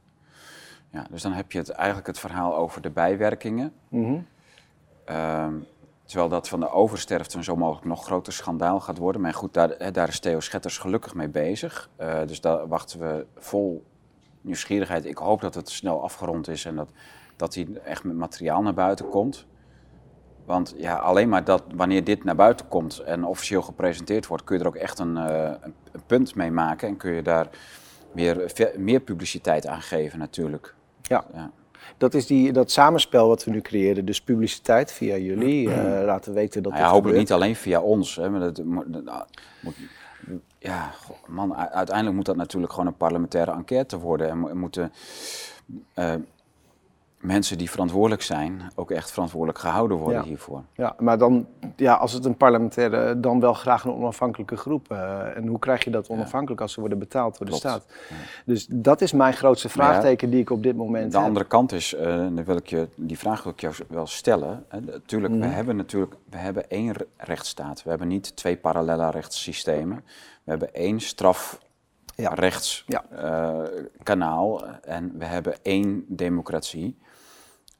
[1.09, 3.73] dus dan heb je het, eigenlijk het verhaal over de bijwerkingen.
[3.89, 4.19] Mhm.
[5.05, 5.53] Ehm,
[6.05, 9.21] terwijl dat van de oversterfte een zo mogelijk nog groter schandaal gaat worden.
[9.21, 11.89] Maar goed, daar, daar is Theo Schetters gelukkig mee bezig.
[11.95, 13.85] Eh, dus daar wachten we vol
[14.41, 15.05] nieuwsgierigheid.
[15.05, 16.89] Ik hoop dat het snel afgerond is en dat,
[17.35, 19.45] dat hij echt met materiaal naar buiten komt.
[20.45, 24.55] Want ja, alleen maar dat wanneer dit naar buiten komt en officieel gepresenteerd wordt, kun
[24.55, 26.87] je er ook echt een, eh, een, punt mee maken.
[26.87, 27.47] En kun je daar
[28.11, 30.75] meer, ve- meer publiciteit aan geven natuurlijk.
[31.07, 31.25] Ja.
[31.33, 31.51] Ja.
[31.97, 34.05] Dat is die, dat samenspel wat we nu creëren.
[34.05, 35.71] Dus publiciteit via jullie.
[35.73, 38.15] eh, laten weten dat Nou ja, hopelijk niet alleen via ons.
[38.15, 39.23] Hè, maar dat moet, nou,
[39.61, 39.75] moet-
[40.59, 40.91] ja,
[41.27, 44.29] man, uiteindelijk moet dat natuurlijk gewoon een parlementaire enquête worden.
[44.29, 44.91] En mo- moeten
[45.93, 46.13] eh,
[47.17, 50.27] mensen die verantwoordelijk zijn ook echt verantwoordelijk gehouden worden Ja.
[50.27, 50.63] hiervoor.
[50.73, 54.91] Ja, maar dan, ja, als het een parlementaire, dan wel graag een onafhankelijke groep.
[54.91, 57.85] eh, en hoe krijg je dat onafhankelijk als ze worden betaald door de staat?
[58.45, 61.27] Dus dat is mijn grootste ja, vraagteken die ik op dit moment De heb.
[61.27, 64.65] andere kant is, eh, dan wil ik je, die vraag wil ik jou wel stellen.
[64.85, 65.49] Natuurlijk, we Mhm.
[65.49, 67.83] hebben natuurlijk we hebben één re- rechtsstaat.
[67.83, 70.03] We hebben niet twee parallele rechtssystemen.
[70.43, 71.59] We hebben één straf
[72.17, 72.33] Ja.
[72.33, 76.97] rechtskanaal en we hebben één democratie.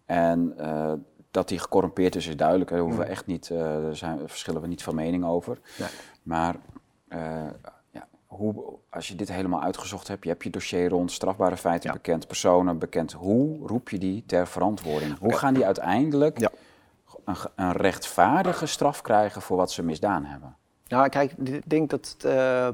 [0.05, 0.93] En eh,
[1.31, 2.69] dat die gecorrumpeerd is, is duidelijk.
[2.69, 5.59] Daar hoeven we echt niet, eh, daar zijn, daar verschillen we niet van mening over.
[5.77, 5.87] Nee.
[6.23, 6.55] Maar
[7.07, 7.19] eh,
[7.91, 11.89] ja, hoe, als je dit helemaal uitgezocht hebt, je hebt je dossier rond, strafbare feiten
[11.89, 11.95] Ja.
[11.95, 15.17] bekend, personen bekend, hoe roep je die ter verantwoording?
[15.19, 16.49] Hoe gaan die uiteindelijk Ja.
[17.25, 20.55] een, een rechtvaardige straf krijgen voor wat ze misdaan hebben?
[20.87, 22.69] Nou, kijk, ik denk dat het, eh,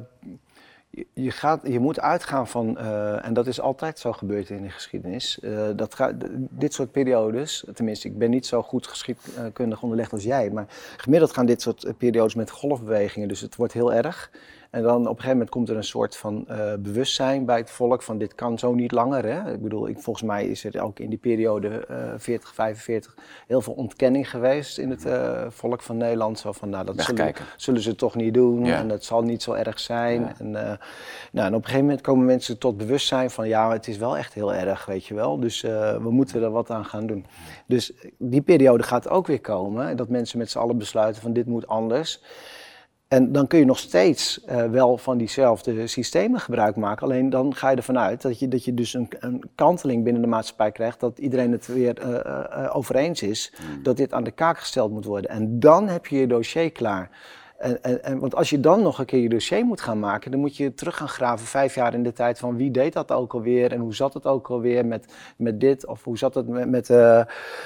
[1.13, 4.69] je, gaat, je moet uitgaan van, eh, en dat is altijd zo gebeurd in de
[4.69, 6.13] geschiedenis, eh, dat gaat,
[6.49, 10.65] dit soort periodes, tenminste, ik ben niet zo goed geschiedkundig onderlegd als jij, maar
[10.97, 14.31] gemiddeld gaan dit soort periodes met golfbewegingen, dus het wordt heel erg.
[14.73, 17.71] En dan op een gegeven moment komt er een soort van eh, bewustzijn bij het
[17.71, 19.25] volk van dit kan zo niet langer.
[19.25, 19.53] Hè?
[19.53, 23.15] Ik bedoel, ik, volgens mij is er ook in die periode eh 40, 45
[23.47, 26.39] heel veel ontkenning geweest in het eh, volk van Nederland.
[26.39, 27.01] Zo van, nou, dat
[27.57, 28.77] zullen, ze toch niet doen Ja.
[28.77, 30.21] en dat zal niet zo erg zijn.
[30.21, 30.33] Ja.
[30.39, 30.77] En, eh,
[31.31, 34.17] nou, en op een gegeven moment komen mensen tot bewustzijn van ja, het is wel
[34.17, 35.39] echt heel erg, weet je wel.
[35.39, 37.25] Dus eh, we moeten er wat aan gaan doen.
[37.67, 41.45] Dus die periode gaat ook weer komen, dat mensen met z'n allen besluiten van dit
[41.45, 42.21] moet anders.
[43.13, 47.03] En dan kun je nog steeds uh, wel van diezelfde systemen gebruik maken.
[47.03, 50.21] Alleen dan ga je ervan uit dat je, dat je dus een, een kanteling binnen
[50.21, 50.99] de maatschappij krijgt.
[50.99, 53.53] Dat iedereen het weer uh, uh, over eens is.
[53.55, 53.83] Hmm.
[53.83, 55.29] Dat dit aan de kaak gesteld moet worden.
[55.29, 57.09] En dan heb je je dossier klaar.
[57.63, 60.31] En, en, en, want als je dan nog een keer je dossier moet gaan maken,
[60.31, 63.11] dan moet je terug gaan graven vijf jaar in de tijd van wie deed dat
[63.11, 66.47] ook alweer en hoe zat het ook alweer met, met dit of hoe zat het
[66.47, 67.21] met, met uh,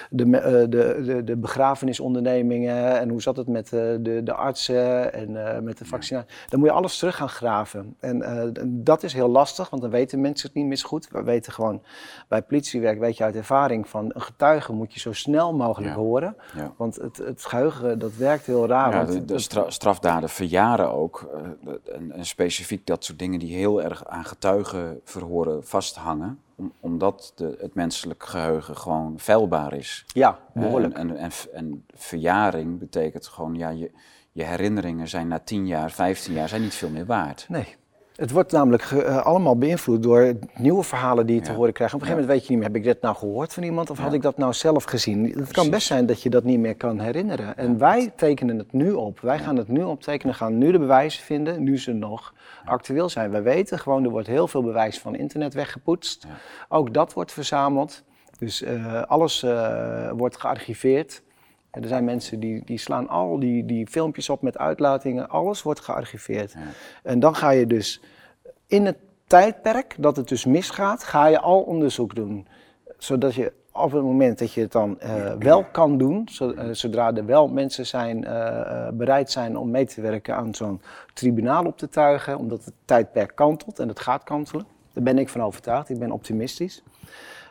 [0.10, 5.14] de, uh, de, de, de begrafenisondernemingen en hoe zat het met uh, de, de artsen
[5.14, 6.30] en met de vaccinatie.
[6.50, 7.96] Dan moet je alles terug gaan graven.
[8.00, 11.10] En dat is heel lastig, want dan weten mensen het niet meer goed.
[11.12, 11.82] We weten gewoon,
[12.28, 16.36] bij politiewerk weet je uit ervaring van een getuige moet je zo snel mogelijk horen.
[16.56, 16.74] Ja.
[16.78, 18.92] Want het, het geheugen, dat werkt heel raar.
[18.92, 19.40] Ja, de, de
[19.88, 21.30] strafdaden verjaren ook.
[21.34, 26.40] Uh, en, en, specifiek dat soort dingen die heel erg aan getuigenverhoren vasthangen.
[26.56, 30.06] Om, omdat de, het menselijk geheugen gewoon veilbaar is.
[30.08, 30.94] Ja, behoorlijk.
[30.94, 33.92] En, en, en, verjaring betekent gewoon, ja, je,
[34.32, 37.46] je herinneringen zijn na 10 jaar, 15 jaar, zijn niet veel meer waard.
[37.50, 37.76] Nee.
[38.18, 41.94] Het wordt namelijk uh, allemaal beïnvloed door nieuwe verhalen die je te horen krijgt.
[41.94, 43.90] Op een gegeven moment weet je niet meer, heb ik dit nou gehoord van iemand
[43.90, 45.34] of had ik dat nou zelf gezien?
[45.36, 47.58] Het kan best zijn dat je dat niet meer kan herinneren.
[47.58, 49.20] En wij tekenen het nu op.
[49.20, 52.34] Wij gaan het nu optekenen, gaan nu de bewijzen vinden, nu ze nog
[52.66, 53.32] actueel zijn.
[53.32, 56.28] Wij weten gewoon, er wordt heel veel bewijs van internet weggepoetst.
[56.70, 58.04] Ook dat wordt verzameld.
[58.40, 61.22] Dus uh, alles uh, wordt gearchiveerd.
[61.82, 65.80] Er zijn mensen die, die slaan al die, die filmpjes op met uitlatingen, alles wordt
[65.80, 66.56] gearchiveerd.
[67.04, 68.02] En dan ga je dus
[68.68, 68.98] in het
[69.28, 72.48] tijdperk dat het dus misgaat, ga je al onderzoek doen.
[72.98, 77.14] Zodat je op het moment dat je het dan uh, wel kan doen, uh, zodra
[77.14, 80.82] er wel mensen zijn, uh, bereid zijn om mee te werken aan zo'n
[81.14, 84.66] tribunaal op te tuigen, omdat het tijdperk kantelt en het gaat kantelen.
[84.94, 86.84] Daar ben ik van overtuigd, ik ben optimistisch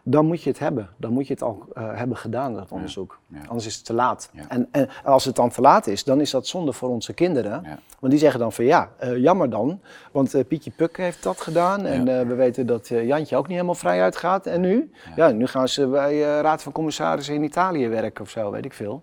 [0.09, 0.89] dan moet je het hebben.
[0.97, 3.19] Dan moet je het al uh, hebben gedaan, dat onderzoek.
[3.47, 4.31] Anders is het te laat.
[4.49, 7.63] En, en, als het dan te laat is, dan is dat zonde voor onze kinderen.
[7.99, 9.81] Want die zeggen dan van ja, uh, jammer dan.
[10.13, 11.87] Want uh, Pietje Puk heeft dat gedaan.
[11.87, 14.47] En we weten dat Jantje ook niet helemaal vrij uitgaat.
[14.47, 14.91] En nu?
[15.17, 18.73] Ja, nu gaan ze bij Raad van Commissarissen in Italië werken of zo, weet ik
[18.73, 19.03] veel.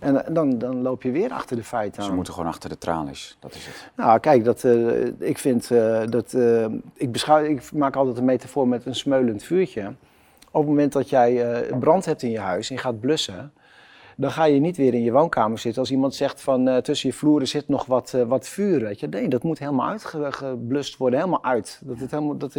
[0.00, 2.08] En dan, dan loop je weer achter de feiten aan.
[2.08, 3.90] Ze moeten gewoon achter de tralies, dat is het.
[3.96, 4.64] Nou, kijk, dat,
[5.18, 5.68] ik vind
[6.10, 6.36] dat...
[6.94, 9.94] ik, beschouw, ik maak altijd een metafoor met een smeulend vuurtje
[10.56, 13.52] op het moment dat jij uh, brand hebt in je huis en je gaat blussen,
[14.16, 17.08] dan ga je niet weer in je woonkamer zitten als iemand zegt van uh, tussen
[17.08, 18.80] je vloeren zit nog wat, uh, wat vuur.
[18.80, 19.06] Weet je.
[19.06, 21.80] Nee, dat moet helemaal uitgeblust worden, helemaal uit.
[21.84, 22.58] Dat het helemaal, dat,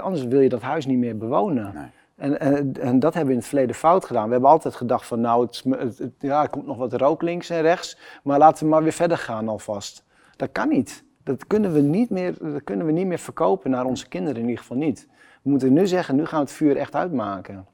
[0.00, 1.72] anders wil je dat huis niet meer bewonen.
[1.74, 1.84] Nee.
[2.16, 4.26] En, en, en, dat hebben we in het verleden fout gedaan.
[4.26, 5.62] We hebben altijd gedacht van nou, het,
[5.98, 8.92] het, ja, er komt nog wat rook links en rechts, maar laten we maar weer
[8.92, 10.04] verder gaan alvast.
[10.36, 11.04] Dat kan niet.
[11.24, 14.48] Dat kunnen we niet meer, dat kunnen we niet meer verkopen naar onze kinderen, in
[14.48, 15.08] ieder geval niet.
[15.42, 17.66] We moeten nu zeggen, nu gaan we het vuur echt uitmaken.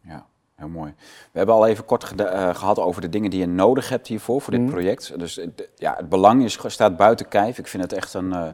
[0.00, 0.94] Ja, heel mooi.
[1.32, 4.40] We hebben al even kort uh, gehad over de dingen die je nodig hebt hiervoor,
[4.40, 4.70] voor dit mhm.
[4.70, 5.18] project.
[5.18, 5.40] Dus
[5.76, 7.58] ja, het belang is, staat buiten kijf.
[7.58, 8.30] Ik vind het echt een...
[8.30, 8.48] Uh,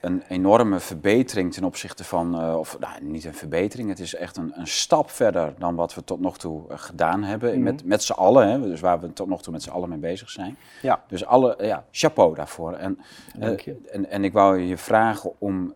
[0.00, 4.36] een enorme verbetering ten opzichte van, uh, of nou, niet een verbetering, het is echt
[4.36, 7.56] een, een, stap verder dan wat we tot nog toe uh, gedaan hebben.
[7.56, 9.88] Mm Met, met z'n allen, hè, dus waar we tot nog toe met z'n allen
[9.88, 10.56] mee bezig zijn.
[10.82, 11.02] Ja.
[11.08, 12.72] Dus alle, ja, chapeau daarvoor.
[12.72, 12.98] En,
[13.38, 15.74] uh, en, en ik wou je vragen om,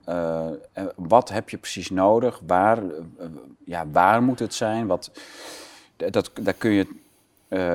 [0.96, 2.40] wat heb je precies nodig?
[2.46, 2.78] Waar,
[3.64, 4.86] ja, waar moet het zijn?
[4.86, 5.10] Wat,
[5.96, 6.86] dat, daar kun je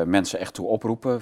[0.06, 1.22] mensen echt toe oproepen.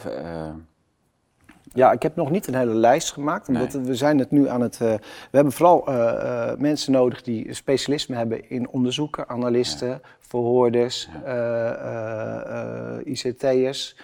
[1.78, 4.62] Ja, ik heb nog niet een hele lijst gemaakt, omdat we zijn het nu aan
[4.62, 4.74] het...
[4.74, 5.00] Uh, we
[5.32, 10.00] hebben vooral uh, uh, mensen nodig die specialisme hebben in onderzoeken, analisten, ja.
[10.20, 13.00] verhoorders, ja.
[13.04, 13.96] ICT'ers.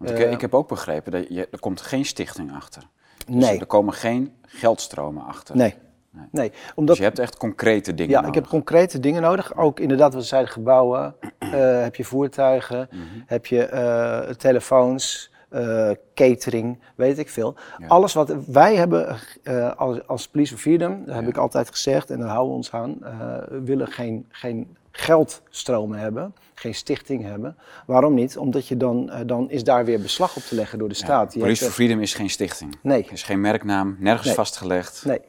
[0.00, 2.82] Ik, ik, heb ook begrepen, dat je, er komt geen stichting achter.
[3.26, 3.58] Dus nee.
[3.58, 5.56] er komen geen geldstromen achter.
[5.56, 5.74] Nee.
[6.10, 6.26] Nee.
[6.30, 6.52] nee.
[6.74, 8.34] omdat, dus je hebt echt concrete dingen ja, nodig.
[8.34, 9.56] ik heb concrete dingen nodig.
[9.56, 11.14] Ook inderdaad, wat we zeiden, gebouwen.
[11.82, 13.22] heb je voertuigen, mm -hmm.
[13.26, 17.54] heb je telefoons, uh, catering, weet ik veel.
[17.86, 22.10] Alles wat wij hebben uh, als, als Police of Freedom, dat heb ik altijd gezegd
[22.10, 27.56] en daar houden we ons aan, uh, willen geen, geen geldstromen hebben, geen stichting hebben.
[27.86, 28.36] Waarom niet?
[28.36, 31.34] Omdat je dan, dan is daar weer beslag op te leggen door de staat.
[31.34, 32.78] Ja, Police for Freedom is geen stichting.
[32.82, 33.02] Nee.
[33.02, 35.04] Het is geen merknaam, nergens vastgelegd.
[35.04, 35.20] Nee.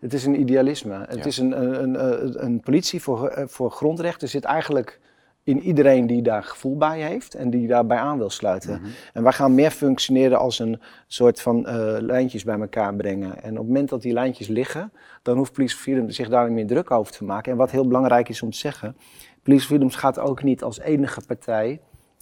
[0.00, 1.04] Het is een idealisme.
[1.08, 4.99] Het is een, een, een, een politie voor, voor grondrechten zit eigenlijk
[5.44, 8.80] in iedereen die daar gevoel bij heeft en die daarbij aan wil sluiten.
[8.80, 8.90] Mhm.
[9.12, 13.42] En wij gaan meer functioneren als een soort van uh, lijntjes bij elkaar brengen.
[13.42, 16.54] En op het moment dat die lijntjes liggen, dan hoeft Police Freedom zich daar niet
[16.54, 17.52] meer druk over te maken.
[17.52, 18.96] En wat heel belangrijk is om te zeggen,
[19.42, 21.80] Police Freedom gaat ook niet als enige partij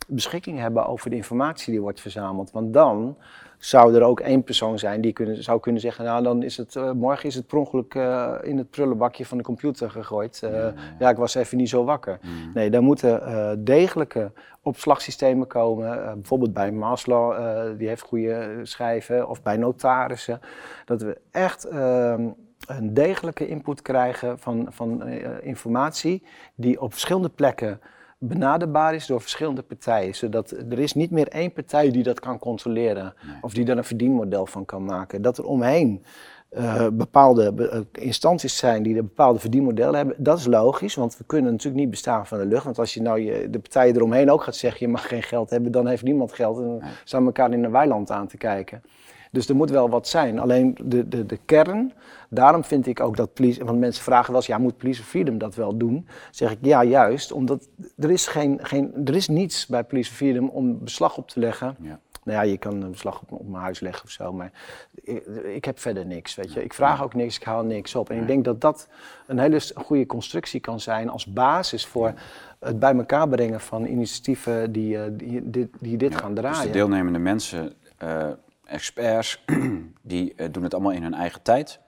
[0.09, 2.51] beschikking hebben over de informatie die wordt verzameld.
[2.51, 3.17] Want dan
[3.59, 6.75] zou er ook één persoon zijn die kunnen, zou kunnen zeggen, nou dan is het,
[6.75, 10.41] uh, morgen is het per ongeluk uh, in het prullenbakje van de computer gegooid.
[10.45, 11.11] Uh, ja, ja.
[11.11, 12.19] ik was even niet zo wakker.
[12.23, 12.53] Mm.
[12.55, 14.33] Nee, daar moeten degelijke
[14.63, 17.37] opslagsystemen komen, bijvoorbeeld bij Maslow,
[17.79, 20.41] die heeft goede schijven, of bij notarissen.
[20.85, 22.29] Dat we echt ehm,
[22.67, 25.09] een degelijke input krijgen van, van
[25.43, 26.23] informatie
[26.55, 27.81] die op verschillende plekken
[28.19, 30.15] benaderbaar is door verschillende partijen.
[30.15, 33.15] Zodat er is niet meer één partij die dat kan controleren.
[33.41, 35.23] Of die daar een verdienmodel van kan maken.
[35.23, 36.03] Dat er omheen
[36.51, 40.15] uh, bepaalde uh, instanties zijn die een bepaalde verdienmodellen hebben.
[40.19, 42.65] Dat is logisch, want we kunnen natuurlijk niet bestaan van de lucht.
[42.65, 45.51] Want als je nou je, de partijen eromheen ook gaat zeggen je mag geen geld
[45.51, 46.59] hebben, dan heeft niemand geld.
[46.59, 48.83] En dan staan we elkaar in een weiland aan te kijken.
[49.31, 50.39] Dus er moet wel wat zijn.
[50.39, 51.93] Alleen de, de, de kern,
[52.29, 55.39] daarom vind ik ook dat police, want mensen vragen wel eens, ja, moet Police Freedom
[55.39, 56.09] dat wel doen?
[56.31, 60.49] zeg ik, ja, juist, omdat er is, geen, geen, er is niets bij Police Freedom
[60.49, 61.77] om beslag op te leggen.
[61.81, 62.01] Ja.
[62.29, 64.53] Nou ja, je kan een beslag op, op mijn huis leggen of zo, maar
[64.95, 66.65] ik, ik, heb verder niks, weet je.
[66.65, 68.11] Ik vraag ook niks, ik haal niks op.
[68.11, 68.89] En ik denk dat dat
[69.27, 72.13] een hele goede constructie kan zijn als basis voor
[72.59, 76.57] het bij elkaar brengen van initiatieven die, eh, die, die, die dit gaan draaien.
[76.57, 77.73] Dus de deelnemende mensen...
[78.03, 78.29] Uh
[78.69, 79.45] experts,
[80.03, 81.81] die uh, doen het allemaal in hun eigen tijd.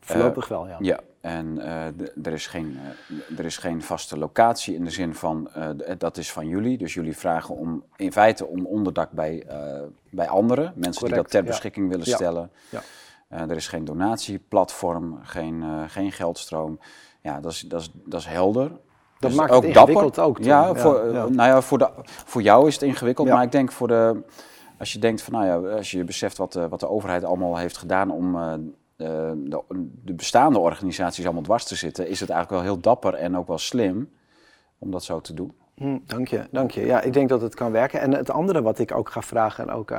[0.00, 0.76] Voorlopig uh, wel, ja.
[0.80, 1.84] Ja, en uh,
[2.26, 2.78] er, is geen,
[3.36, 5.50] er is geen vaste locatie in de zin van
[5.98, 6.78] dat is van jullie.
[6.78, 9.46] Dus jullie vragen om in feite om onderdak bij,
[10.10, 12.50] bij anderen, mensen die dat ter beschikking willen stellen.
[12.68, 12.82] Ja.
[13.28, 16.80] er is geen donatieplatform, geen, geen geldstroom.
[17.20, 18.68] Ja, dat is, dat is, dat is helder.
[19.18, 20.42] Dat dus maakt ook het ingewikkeld dapper.
[20.42, 20.44] ook.
[20.44, 23.88] Ja, voor, Nou ja, voor, de, voor jou is het ingewikkeld, maar ik denk voor
[23.88, 24.22] de
[24.78, 27.56] als je denkt van, nou ja, als je beseft wat, de, wat de overheid allemaal
[27.56, 28.54] heeft gedaan om uh,
[28.96, 29.62] de,
[30.04, 33.46] de, bestaande organisaties allemaal dwars te zitten, is het eigenlijk wel heel dapper en ook
[33.46, 34.10] wel slim
[34.78, 35.52] om dat zo te doen.
[35.74, 36.86] Hm, dank je, dank je.
[36.86, 38.00] Ja, ik denk dat het kan werken.
[38.00, 39.92] En het andere wat ik ook ga vragen, en ook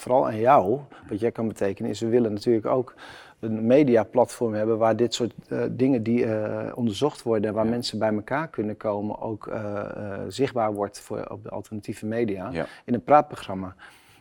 [0.00, 2.94] vooral aan jou, wat jij kan betekenen, is we willen natuurlijk ook
[3.40, 8.12] een mediaplatform hebben waar dit soort uh, dingen die uh, onderzocht worden, waar mensen bij
[8.12, 9.84] elkaar kunnen komen, ook uh,
[10.28, 12.66] zichtbaar wordt voor, op de alternatieve media ja.
[12.84, 13.74] in een praatprogramma.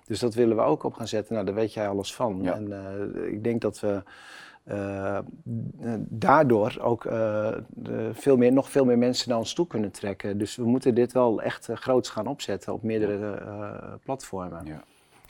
[0.05, 1.33] Dus dat willen we ook op gaan zetten.
[1.33, 2.39] Nou, daar weet jij alles van.
[2.41, 2.53] Ja.
[2.53, 2.73] En
[3.31, 4.03] ik denk dat we
[5.97, 7.07] daardoor ook
[8.11, 10.37] veel meer, nog veel meer mensen naar ons toe kunnen trekken.
[10.37, 13.39] Dus we moeten dit wel echt groots gaan opzetten op meerdere
[14.03, 14.81] platformen.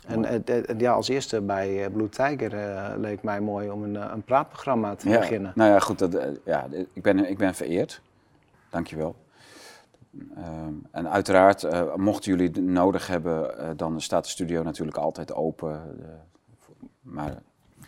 [0.07, 0.43] En
[0.77, 4.23] ja, als eerste bij eh, Blue Tiger uh, leek mij mooi om een, eh, een
[4.23, 5.51] praatprogramma te ja, beginnen.
[5.55, 8.01] Nou ja, goed, dat, ja, ik, ben, ik ben vereerd.
[8.69, 9.15] Dankjewel.
[10.37, 10.43] Uh,
[10.91, 15.81] en uiteraard, uh, mochten jullie het nodig hebben, dan staat de studio natuurlijk altijd open.
[17.01, 17.35] maar...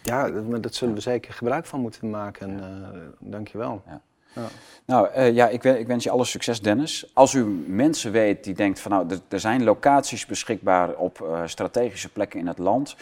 [0.03, 2.57] Ja, dat, zullen we zeker gebruik van moeten maken.
[2.57, 2.91] Ja.
[3.19, 3.81] dankjewel.
[3.85, 4.01] Ja.
[4.33, 4.47] Ja.
[4.89, 7.11] Nou uh, ja, ik, ik, wens je alle succes, Dennis.
[7.13, 12.09] Als u mensen weet die denkt van nou, er, zijn locaties beschikbaar op uh, strategische
[12.09, 12.95] plekken in het land.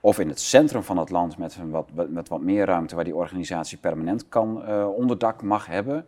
[0.00, 3.14] Of in het centrum van het land met wat, met wat meer ruimte waar die
[3.14, 6.06] organisatie permanent kan, uh, onderdak mag hebben.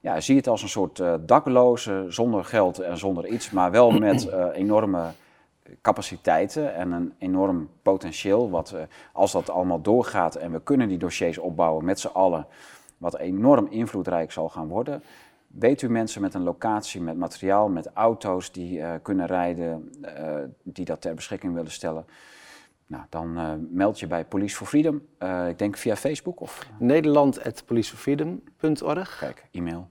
[0.00, 4.28] Ja, zie het als een soort dakloze, zonder geld en zonder iets, maar wel met
[4.52, 5.04] enorme
[5.82, 8.50] capaciteiten en een enorm potentieel.
[8.50, 8.74] Wat,
[9.12, 12.46] als dat allemaal doorgaat en we kunnen die dossiers opbouwen met z'n allen
[13.00, 15.02] wat enorm invloedrijk zal gaan worden.
[15.46, 20.34] Weet u mensen met een locatie, met materiaal, met auto's die uh, kunnen rijden, uh,
[20.62, 22.04] die dat ter beschikking willen stellen?
[22.86, 25.02] Nou, dan uh, meld je bij Police for Freedom.
[25.48, 26.68] ik denk via Facebook of?
[26.78, 29.18] Nederland.policeforfreedom.org.
[29.18, 29.88] Kijk, e-mail.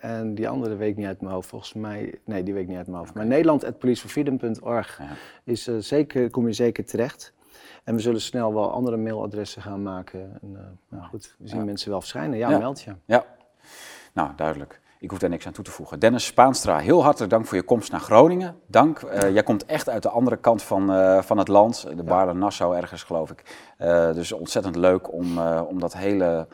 [0.00, 2.18] en die andere weet ik niet uit mijn hoofd, volgens mij.
[2.24, 3.10] Nee, die weet ik niet uit mijn hoofd.
[3.10, 3.22] Okay.
[3.22, 5.08] Maar Nederland.policeforfreedom.org ja.
[5.44, 7.36] is zeker, kom je zeker terecht.
[7.84, 10.38] En we zullen snel wel andere mailadressen gaan maken.
[10.42, 12.38] En, uh, nou goed, we zien mensen wel verschijnen.
[12.38, 12.94] Ja, meld je.
[13.04, 13.24] Ja,
[14.12, 14.80] nou duidelijk.
[15.00, 15.98] Ik hoef daar niks aan toe te voegen.
[15.98, 18.56] Dennis Spaanstra, heel hartelijk dank voor je komst naar Groningen.
[18.66, 19.02] Dank.
[19.02, 22.32] Uh, jij komt echt uit de andere kant van, uh, van het land, de ja.
[22.32, 23.66] Nassau ergens geloof ik.
[24.14, 25.38] Dus ontzettend leuk om,
[25.68, 26.48] om dat hele,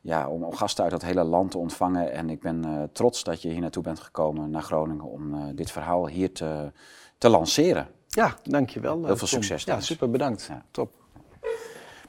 [0.00, 2.12] ja, om gasten uit dat hele land te ontvangen.
[2.12, 6.06] En ik ben trots dat je hier naartoe bent gekomen naar Groningen om dit verhaal
[6.06, 6.72] hier te,
[7.18, 7.88] te lanceren.
[8.08, 9.04] Ja, dankjewel.
[9.04, 9.64] Heel veel succes.
[9.64, 10.46] Ja, super bedankt.
[10.48, 10.62] Ja.
[10.70, 10.90] Top.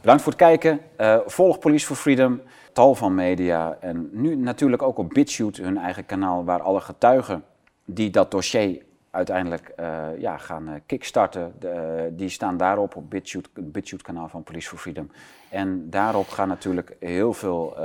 [0.01, 0.79] Bedankt voor het kijken.
[0.97, 2.41] Uh, volg Police for Freedom,
[2.73, 7.43] tal van media en nu natuurlijk ook op BitChute, hun eigen kanaal, waar alle getuigen
[7.85, 13.49] die dat dossier uiteindelijk uh, ja, gaan uh, kickstarten, de, die staan daarop op BitChute,
[13.53, 15.11] het BitChute kanaal van Police for Freedom.
[15.49, 17.77] En daarop gaat natuurlijk heel veel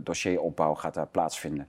[0.00, 1.68] dossieropbouw gaat daar plaatsvinden.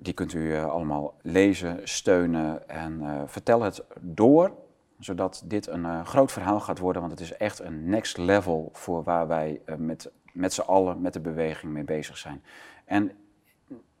[0.00, 4.52] Die kunt u uh, allemaal lezen, steunen en uh, vertel het door,
[4.98, 8.68] zodat dit een uh, groot verhaal gaat worden, want het is echt een next level
[8.72, 12.42] voor waar wij met, met z'n allen, met de beweging mee bezig zijn.
[12.84, 13.12] En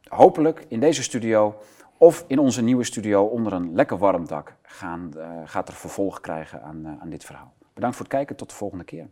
[0.08, 1.58] hopelijk in deze studio
[1.96, 5.12] of in onze nieuwe studio onder een lekker warm dak gaan,
[5.44, 7.52] gaat er vervolg krijgen aan, aan dit verhaal.
[7.74, 9.08] Bedankt voor het kijken, tot de volgende keer.